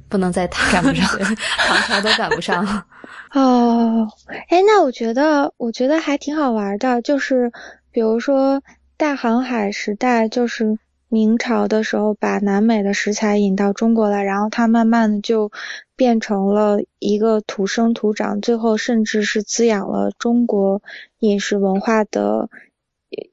[0.08, 1.18] 不能再赶不上，
[1.66, 2.64] 唐朝都赶不上。
[3.34, 4.08] 哦，
[4.48, 7.52] 哎，那我觉得我觉得还挺好玩的，就是
[7.90, 8.62] 比如说
[8.96, 10.78] 大航海时代，就是。
[11.10, 15.50] 明朝的时候把南美的食材引到中国来，然后它慢慢的就
[15.96, 20.82] 变成了一个土生土长，最后甚至是滋养了中国
[21.20, 22.50] 饮食文化的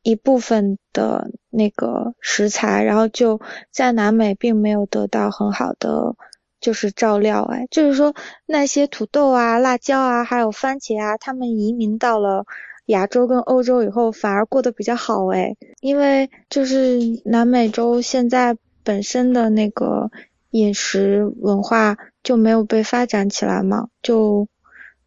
[0.03, 6.15] 一部分的那个食材，然后就在南美并没有得到很好的
[6.59, 8.13] 就是照料，哎，就是说
[8.45, 12.45] 那些土豆啊、辣椒啊，还有番茄啊，他们移民到了。
[12.87, 20.11] 亚洲跟欧洲以后反而过得比较好诶，因为就是南美洲现在本身的那个
[20.51, 24.47] 饮食文化就没有被发展起来嘛，就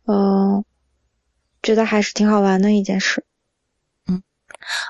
[0.07, 0.65] 嗯，
[1.63, 3.25] 觉得还是挺好玩的一件事。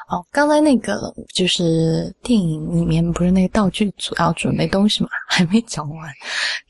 [0.09, 6.12] 哦，刚才那个就是电影里面不是那个道具组要准备东西嘛，还没讲完，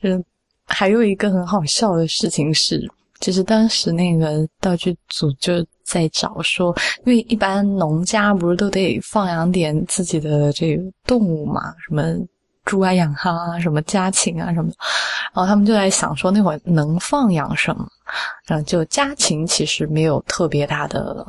[0.01, 0.23] 就是
[0.67, 2.89] 还有一个很好笑的事情是，
[3.19, 5.65] 就是当时那个道具组就。
[5.89, 6.71] 在找说，
[7.03, 12.03] 因为一般农家不是都得放养点自己的这个动物嘛，什么
[12.63, 14.75] 猪啊、羊啊、什么家禽啊什么的，
[15.33, 17.89] 然后他们就在想说那会儿能放养什么，
[18.45, 21.25] 然后就家禽其实没有特别大的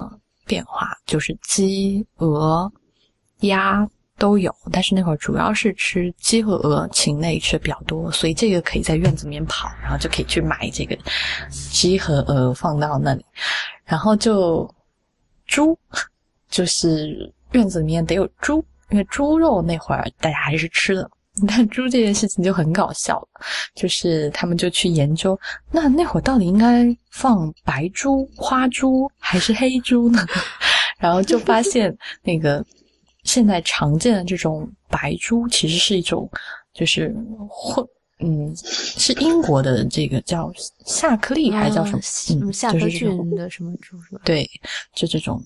[0.51, 2.69] 变化，就是鸡、鹅、
[3.43, 3.89] 鸭
[4.19, 10.99] 都有，但是那会儿主要是吃鸡和鹅，禽类吃的比较多，所以这个可以在院子里面跑，然后就可以去买这个
[11.71, 13.25] 鸡和鹅放到那里。
[13.85, 14.69] 然后就
[15.47, 15.79] 猪，
[16.49, 21.09] 就是院子里面得有猪，因为猪肉那会儿大家还是吃的。
[21.47, 23.29] 但猪这件事情就很搞笑了，
[23.75, 25.39] 就是他们就去研究，
[25.71, 30.27] 那那会儿到底应该放白猪、花猪还是黑猪呢？
[30.99, 32.65] 然后就发现那个
[33.25, 36.31] 现在常见的这种白猪其实是一种
[36.75, 37.15] 就是
[37.49, 37.87] 混。
[38.23, 40.53] 嗯，是英国的这个叫
[40.85, 42.01] 夏克利还是叫什么？
[42.35, 44.21] 嗯，夏克郡的什么猪是吧？
[44.27, 44.47] 对，
[44.95, 45.43] 就这种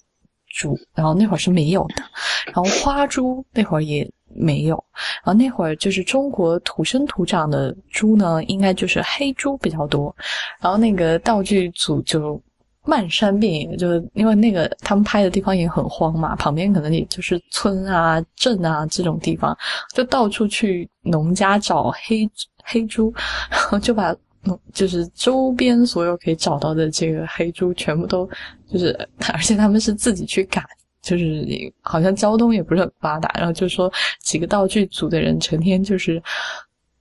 [0.49, 0.77] 猪。
[0.93, 2.03] 然后那会儿是没有的，
[2.47, 4.83] 然后花猪那会儿也没有。
[5.25, 10.15] 然后那会儿就是中国土生土长的猪呢，应该就是黑猪比较多。
[10.61, 12.41] 然后那个道具组就
[12.85, 19.57] 漫山遍野，就是因为那个他们拍的地方也很荒嘛，旁边可能也就是村啊、镇啊这种地方，
[19.95, 22.29] 就到处去农家找黑。
[22.67, 23.13] 黑猪，
[23.51, 24.17] 然后就把，
[24.73, 28.27] 就是周边所有可以找到的这个黑猪全部都，
[28.67, 30.65] 就是，而且他们是自己去赶，
[31.05, 31.47] 就是
[31.83, 36.21] 好像交通也不是很发达，然后就说几个道具组的人成天就是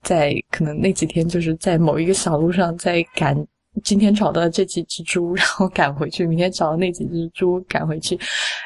[0.04, 3.36] 在可能那几天就是在某一个小路上在赶，
[3.84, 8.16] 今天找到这几只猪，然后赶回去，明天找到那几只猪赶回去，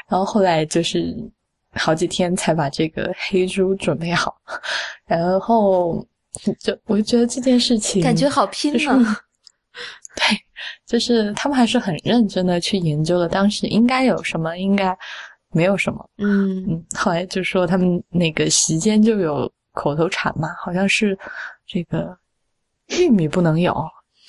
[0.10, 1.16] 然后后来就是
[1.74, 4.36] 好几天才把这个黑猪准备好，
[5.06, 6.06] 然后。
[6.60, 9.20] 就我就觉得这件事情感觉好拼啊，
[10.16, 10.38] 对，
[10.86, 14.96] 就是他们还是很认真的去研究了当时应该有什么，应该
[15.52, 16.10] 没有什么。
[16.18, 21.18] 嗯嗯，后来就说他们那个席间就有口头禅嘛，好像是
[21.66, 22.18] 这个
[22.88, 23.76] 玉米不能有，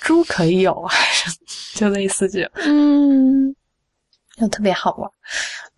[0.01, 0.87] 猪可以有，
[1.75, 2.51] 就类似这种。
[2.65, 3.55] 嗯，
[4.37, 5.11] 就特别好玩。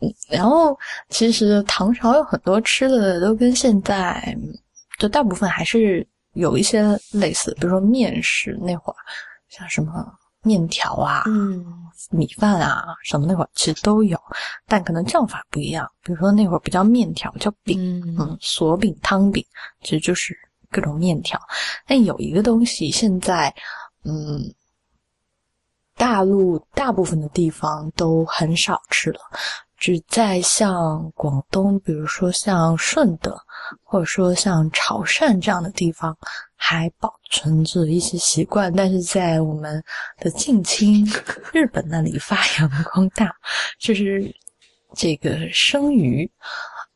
[0.01, 0.79] 嗯，然后
[1.09, 4.37] 其实唐朝有很多吃的都跟现在
[4.99, 6.07] 就大部分还是。
[6.35, 6.81] 有一些
[7.11, 8.97] 类似，比如说面食那会儿，
[9.49, 9.93] 像什么
[10.43, 11.65] 面条啊、嗯、
[12.11, 14.19] 米饭啊什么那会儿其实都有，
[14.67, 15.91] 但可能叫法不一样。
[16.03, 19.45] 比如说那会儿不叫面条，叫饼，嗯，锁饼、汤饼，
[19.83, 20.35] 其实就是
[20.71, 21.41] 各种面条。
[21.87, 23.55] 但有一个东西现在，
[24.05, 24.41] 嗯，
[25.97, 29.21] 大陆大部分的地方都很少吃了。
[29.77, 33.41] 只在像广东，比如说像顺德，
[33.83, 36.15] 或者说像潮汕这样的地方，
[36.63, 39.83] 还保存着一些习惯，但是在我们
[40.19, 41.05] 的近亲
[41.55, 43.35] 日本那里发扬光大，
[43.79, 44.31] 就是
[44.95, 46.31] 这个生鱼。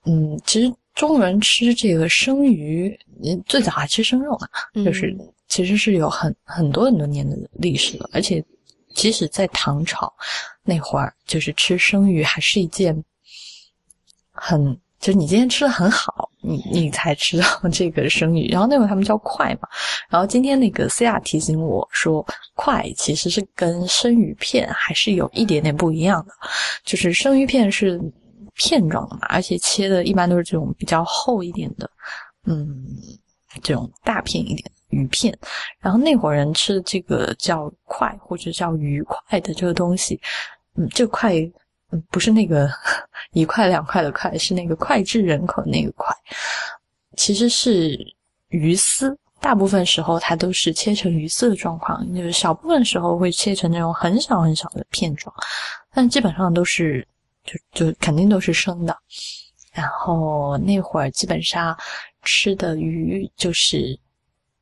[0.05, 2.95] 嗯，其实中国人吃这个生鱼，
[3.47, 5.17] 最早还吃生肉呢，就是
[5.49, 8.45] 其实是有很很多很多年的历史了，而且。
[8.95, 10.15] 即使在唐朝
[10.63, 12.95] 那会儿，就是吃生鱼还是一件
[14.31, 18.49] 很，就是你今天吃的很好，你你才吃到这个生鱼。
[18.51, 19.69] 然后那会儿他们叫快嘛，
[20.09, 26.33] 然后今天那个 C R 提醒我说，快其实是跟生鱼片还是有一点点不一样的，
[26.85, 28.01] 就是生鱼片是
[28.55, 31.91] 片状的嘛，而且切的一般都是这种比较厚一点的，
[32.47, 32.87] 嗯，
[33.63, 34.71] 这种大片一点。
[34.89, 35.37] 鱼片，
[35.81, 40.21] 然后那伙人吃的这个叫块或者叫鱼块的这个东西，
[40.77, 41.35] 嗯，这块
[41.95, 42.69] 嗯不是那个
[43.33, 46.15] 一块两块的块，是那个脍炙人口那个块，
[47.17, 47.97] 其实是
[48.49, 55.35] 鱼丝，大部分时候它都是切成鱼丝的状况，就是小部分时候会切成那种很小很小的片状，
[55.93, 57.07] 但基本上都是
[57.45, 58.97] 就就肯定都是生的。
[59.73, 61.77] 然后那会儿基本上
[62.23, 63.99] 吃的鱼就是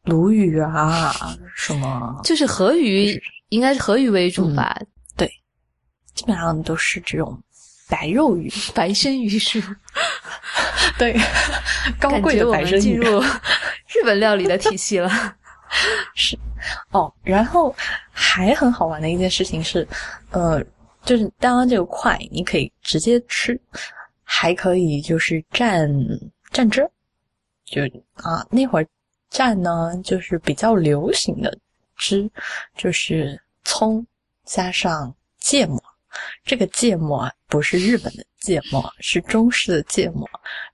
[0.04, 1.12] 鲈鱼啊，
[1.54, 3.20] 什么就是河鱼，
[3.50, 4.74] 应该是河鱼为主吧？
[4.78, 4.86] 对，
[6.14, 7.40] 基本上都是这种
[7.88, 9.62] 白肉鱼、白身鱼是
[10.98, 11.18] 对，
[11.98, 15.10] 高贵的白身鱼进入日本料理的体系了。
[16.14, 16.38] 是
[16.90, 17.74] 哦，然后
[18.10, 19.88] 还很好玩的一件事情是，
[20.30, 20.62] 呃，
[21.02, 23.58] 就是当然这个块，你可以直接吃，
[24.22, 25.88] 还可以就是蘸
[26.52, 26.88] 蘸汁，
[27.64, 27.82] 就
[28.22, 28.86] 啊那会儿
[29.30, 31.58] 蘸呢就是比较流行的
[31.96, 32.30] 汁，
[32.76, 34.06] 就是葱
[34.44, 35.82] 加上芥末，
[36.44, 40.28] 这个芥末不是日本的芥末，是中式的芥末。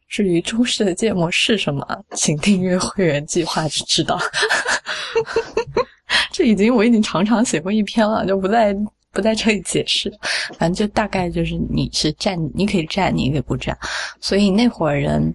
[0.08, 4.18] 至于中式的芥末是什么，请订阅会员计划就知道。
[6.32, 8.74] 这已经我已经常常写过一篇了，就不再
[9.12, 10.10] 不在这里解释。
[10.58, 13.76] 反正就大概就是你是蘸，你可以蘸，你也可以不蘸。
[14.20, 15.34] 所以那会儿人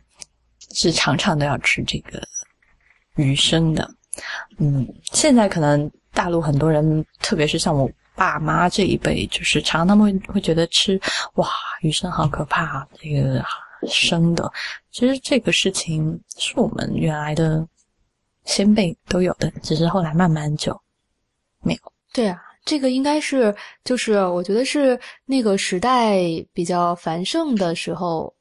[0.74, 2.20] 是常常都要吃这个
[3.18, 3.88] 鱼生的。
[4.58, 10.99] 嗯，现在可能大陆很多人，特别是像我爸妈这一辈，就是常常他们会会觉得吃
[11.36, 11.47] 哇
[11.82, 13.43] 鱼生好可怕，这个。
[13.86, 14.49] 生的，
[14.91, 17.68] 其实这个事情是我们原来的
[18.45, 20.72] 先辈都有的，只是后来慢慢就
[21.59, 21.80] 没有。
[22.14, 23.53] 对啊，这个应该是
[23.84, 26.18] 就是我觉得是那个时代
[26.53, 28.34] 比较繁盛的时候，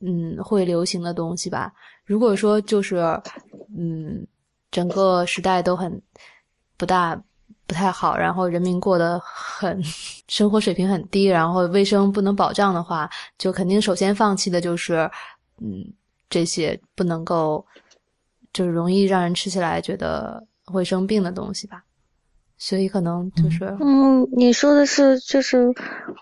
[0.00, 1.72] 嗯，会流行的东西吧。
[2.04, 2.96] 如果说就是
[3.78, 4.26] 嗯，
[4.72, 6.02] 整个时代都很
[6.76, 7.16] 不大。
[7.68, 9.80] 不太好，然后人民过得很
[10.26, 15.08] 生活水平很低，然后卫生不能保障的话，就肯定首先放弃的就是，
[15.60, 15.84] 嗯，
[16.30, 17.64] 这些不能够，
[18.54, 21.84] 就是容易让人吃起来觉得会生病的东西吧。
[22.56, 25.72] 所以可能就是，嗯，你说的是就是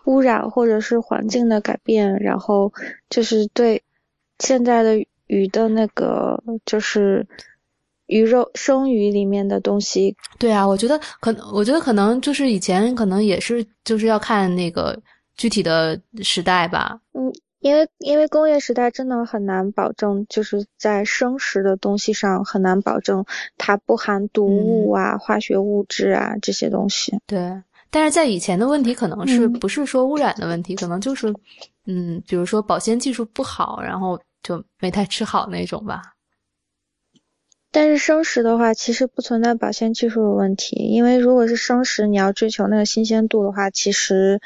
[0.05, 2.73] 污染或者是环境的改变，然后
[3.09, 3.81] 就是对
[4.41, 7.25] 现在的鱼的那个就是。
[8.07, 14.99] 鱼肉生鱼里面的东西，对啊，我觉得可能，我觉得可能就是以前可能也是就是要看那个
[15.37, 16.99] 具体的时代吧。
[17.15, 23.25] 嗯，因为因为工业时代真的很难保证，就是在生食的东西上很难保证
[23.59, 27.19] 它不含毒物啊、化学物质啊这些东西。
[27.27, 31.35] 对，但是在以前的问题可能是不是说污染的问题，可能就是
[31.87, 36.03] 嗯，比如说保鲜技术不好，然后就没太吃好那种吧。
[37.77, 44.41] 但是生食的话，其实不存在保鲜技术的问题，因为如果是生食，你要追求那个新鲜度的话，其实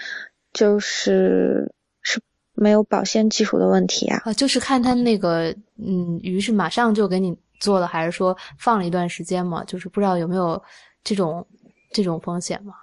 [0.52, 1.72] 就是
[2.02, 2.20] 是
[2.54, 4.20] 没有保鲜技术的问题啊。
[4.24, 9.62] 啊，就是看它那个，嗯，鱼是马上就给你做了，还是说放了一段时间嘛？
[9.62, 10.60] 就是不知道有没有
[11.04, 11.46] 这种
[11.92, 12.74] 这种风险嘛？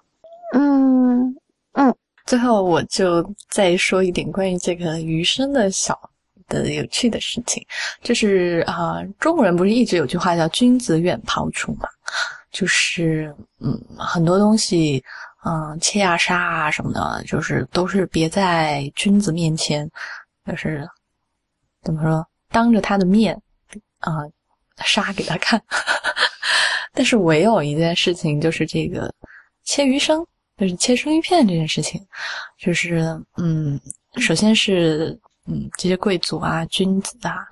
[0.54, 1.36] 嗯
[1.74, 1.94] 嗯。
[2.26, 6.10] 最后我就再说一点关于这个鱼生的小。
[6.48, 7.66] 的有趣的事情，
[8.02, 11.88] 就是啊，中国人不是一直有句话叫“君子远庖厨”嘛，
[12.52, 15.04] 就是嗯，很多东西，
[15.46, 19.90] 嗯，切啊、杀啊什么的，就是都是别在君子面前，
[20.46, 20.88] 就是
[21.84, 23.40] 怎么说，当着他的面
[24.00, 24.14] 啊
[24.84, 25.62] 杀给他看。
[26.94, 29.14] 但是唯有一件事情，就是这个
[29.64, 30.26] 切鱼生，
[30.58, 32.02] 就是切生鱼片这件事情，
[32.58, 33.00] 就是
[33.38, 33.80] 嗯，
[34.18, 35.20] 首先是。
[35.48, 37.48] 嗯，这些贵族啊、君子啊，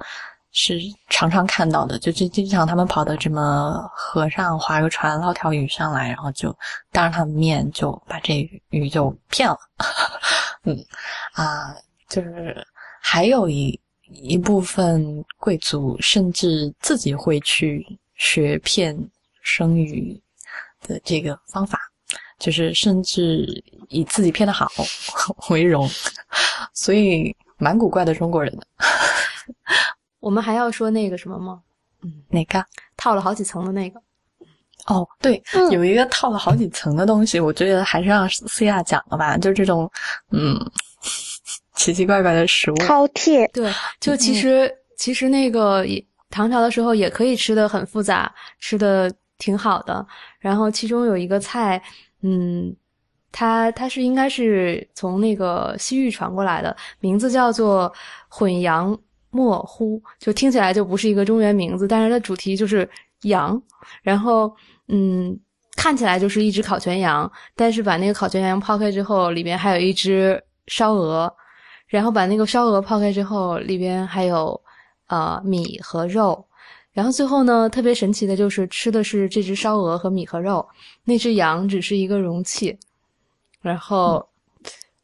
[0.52, 0.80] 是
[1.10, 6.54] 常常看到的，就经经常他们跑到这么河上划个船捞条鱼上来，然后就
[6.92, 9.58] 当着他们面就把这鱼就骗了。
[10.64, 10.78] 嗯，
[11.34, 11.74] 啊，
[12.10, 12.66] 就是
[13.02, 13.80] 还有一
[14.10, 17.86] 一部分贵族甚至自己会去
[18.16, 18.98] 学骗
[19.42, 20.22] 生鱼
[20.82, 21.80] 的这个方法，
[22.40, 24.70] 就是甚至以自己骗的好
[25.50, 25.90] 为荣，
[26.74, 27.34] 所以。
[27.58, 28.68] 蛮古怪的中国人的，
[30.20, 31.62] 我们还要说那个什么吗？
[32.04, 32.64] 嗯，哪个
[32.98, 34.02] 套了好几层的那个？
[34.88, 35.42] 哦，对，
[35.72, 39.38] 有一个套了好几层的东西，我觉得还是让思亚讲了吧。
[39.38, 39.90] 就这种，
[40.32, 40.60] 嗯，
[41.76, 43.50] 奇奇怪怪的食物，饕餮。
[43.52, 45.86] 对，就其实其实那个
[46.30, 50.06] 唐朝的时候也可以吃的很复杂，吃的挺好的。
[50.40, 51.82] 然后其中有一个菜，
[52.22, 52.76] 嗯。
[53.38, 57.92] 它它是应该是从那个西域传过来的，名字叫做
[58.30, 58.98] 混羊
[59.30, 62.90] 莫乎，就听起来就不是一个中原名字，但是它主题就是
[63.24, 63.62] 羊，
[64.02, 64.50] 然后
[64.88, 65.38] 嗯，
[65.76, 71.30] 看起来就是一只烤全羊，但是把那个烤全羊抛开之后，里边还有一只烧鹅，
[71.88, 74.58] 然后把那个烧鹅抛开之后，里边还有
[75.08, 76.42] 呃米和肉，
[76.94, 80.66] 然后最后呢，特别神奇的就是吃的是这只烧鹅和米和肉，
[81.04, 82.80] 那只羊只是一个容器。
[83.66, 84.26] 然后，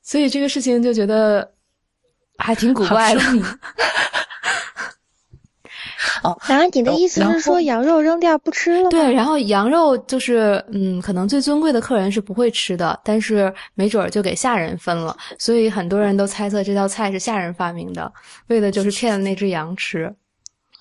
[0.01, 1.51] 所以这个事情就觉得
[2.37, 3.21] 还挺古怪的。
[6.23, 8.89] 哦，然后你的意思是说羊肉扔掉不吃了？
[8.89, 18.11] 对，然后羊肉就是嗯，可能最尊贵的客人是不会吃的，但是没准儿就给下人分了，所以很多人都猜测这道菜是下人发明的，
[18.47, 20.13] 为的就是骗了那只羊吃。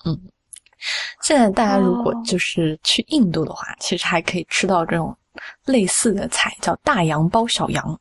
[0.05, 0.19] 嗯，
[1.23, 5.15] 现在大家如果就是去印度的话，其实还可以吃到这种。
[5.65, 7.99] 类似的菜叫大羊包小羊，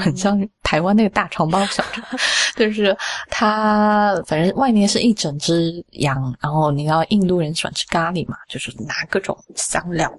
[0.00, 2.04] 很像台湾那个大肠包小肠，
[2.56, 2.96] 就是
[3.28, 10.12] 它反正外面是一整只羊，然后你要印度人喜欢吃咖喱嘛，就是拿各种香料，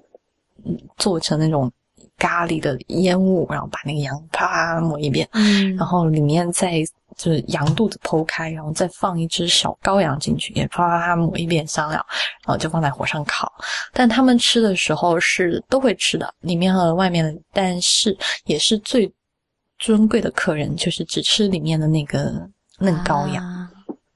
[0.64, 1.70] 嗯，做成那种
[2.18, 6.84] 咖喱的烟雾，然后把那个羊啪抹一遍，嗯，然后里面再。
[7.16, 12.04] 就是羊肚子剖开，然后再放一只小羔羊进去，也啪啪啪抹一遍香料，
[12.44, 13.50] 然后就放在火上烤。
[13.92, 19.10] 但他们吃的时候是都会吃的，里面和外面的，但是也是最
[19.78, 22.32] 尊贵的客人，就是只吃里面的那个
[22.78, 23.65] 嫩羔羊。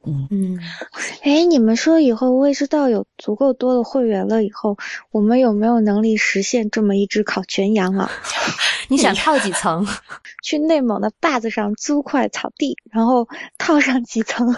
[0.06, 0.58] 嗯嗯，
[1.22, 4.76] 哎，你们说以后未知道有足够多的会员了以后，
[5.12, 8.10] 我们有没有能力实现这么一只烤全羊啊？
[8.88, 9.86] 你想套几层？
[10.42, 13.28] 去内蒙的坝子上租块草地，然后
[13.58, 14.54] 套上几层。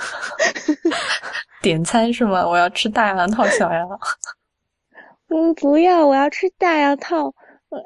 [1.60, 2.46] 点餐是吗？
[2.46, 3.88] 我要吃大羊套小羊。
[5.28, 7.34] 嗯，不要，我要吃大羊套。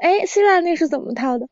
[0.02, 1.48] 哎，希腊那是怎么套的？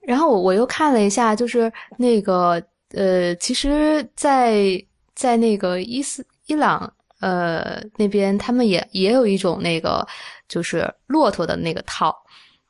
[0.00, 2.60] 然后我我又看了一下，就是那个
[2.94, 4.84] 呃，其实，在。
[5.20, 6.90] 在那个伊斯伊朗
[7.20, 10.06] 呃那边，他们也也有一种那个
[10.48, 12.16] 就是骆驼的那个套，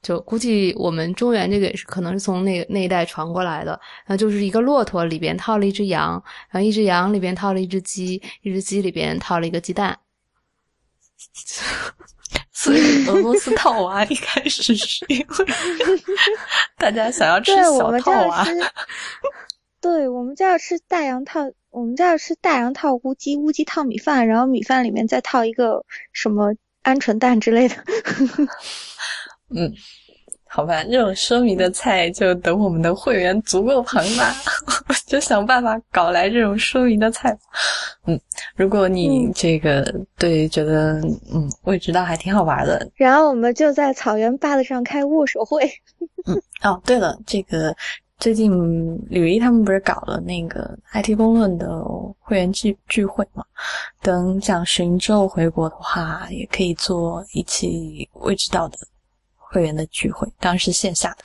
[0.03, 3.70] 就估计我们中原这个也是可能是从那个那一代传过来的。
[4.05, 6.20] 然后就是一个骆驼里边套了一只羊，
[6.51, 9.96] 然后一只羊里边套了一只鸡，一只鸡里边套了一个鸡蛋。
[12.51, 15.26] 所以俄罗斯套娃一开始是因为
[16.76, 18.44] 大家想要吃小套娃。
[19.80, 21.48] 对，我们就要吃大羊套。
[21.70, 26.52] 我们这儿是大羊套乌鸡，乌鸡套米饭，然后米饭里面再套一个什么
[26.82, 27.76] 鹌鹑蛋之类的。
[29.54, 29.72] 嗯，
[30.48, 34.34] 好吧，这种奢靡的菜就等我们的会员足够庞大，
[34.88, 37.36] 我就想办法搞来这种奢靡的菜。
[38.06, 38.20] 嗯，
[38.56, 41.00] 如果你这个对觉得
[41.32, 45.70] 嗯我也知道还挺好玩的，然后我们就在草原坝子上开握手会。
[46.26, 47.76] 嗯，哦，对了，这个。
[48.20, 51.82] 最近吕一他们不是搞了那个 IT 公论的
[52.18, 53.42] 会员聚聚会嘛？
[54.02, 58.76] 等蒋勋之后回国的话，也可以做一期未知道的
[59.38, 61.16] 会员的聚会，当然是线下的。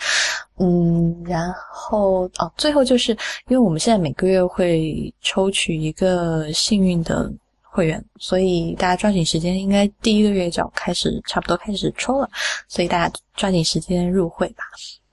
[0.57, 3.17] 嗯，然后哦，最后就是因
[3.49, 7.29] 为我们现在每个月会抽取一个幸运的
[7.61, 12.29] 会员，所以大家抓紧时间，应该第一个月就要开始，差不多开始抽了，
[12.69, 14.63] 所以大家抓紧时间入会吧。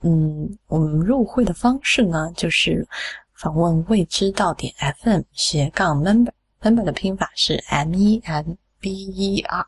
[0.03, 2.87] 嗯，我们入会的方式呢，就是
[3.35, 4.73] 访问未知道点
[5.03, 9.67] FM 斜杠 member，member 的拼法是 M E M B E R。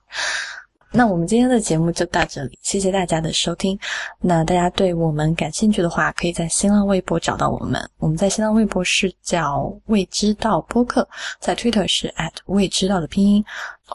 [0.97, 3.77] 那我们今天的节目就到这里，谢谢大家的收听。
[4.21, 7.91] 那大家对我们感兴趣的话，可以在新浪微博找到我们。
[7.99, 11.09] 我们在新浪微博是叫未知道播客，
[11.41, 13.45] 在 Twitter 是 at 未知道的拼音，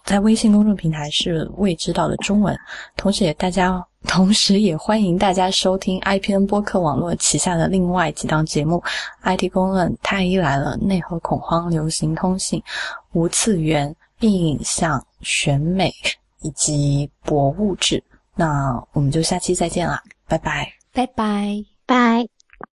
[0.03, 2.53] 在微信公众平台是未知道的中文。
[2.97, 8.83] 同时也大家，同时也欢迎大家收听 IPN 播客网络旗下的另外几档节目
[9.23, 12.63] ：IT 公论、太医来了、内核恐慌、流行通信、
[13.13, 15.93] 无次元、硬影像、选美。
[16.41, 18.01] 以及博物志，
[18.33, 22.38] 那我们就下期再见啦，拜拜，拜拜，拜。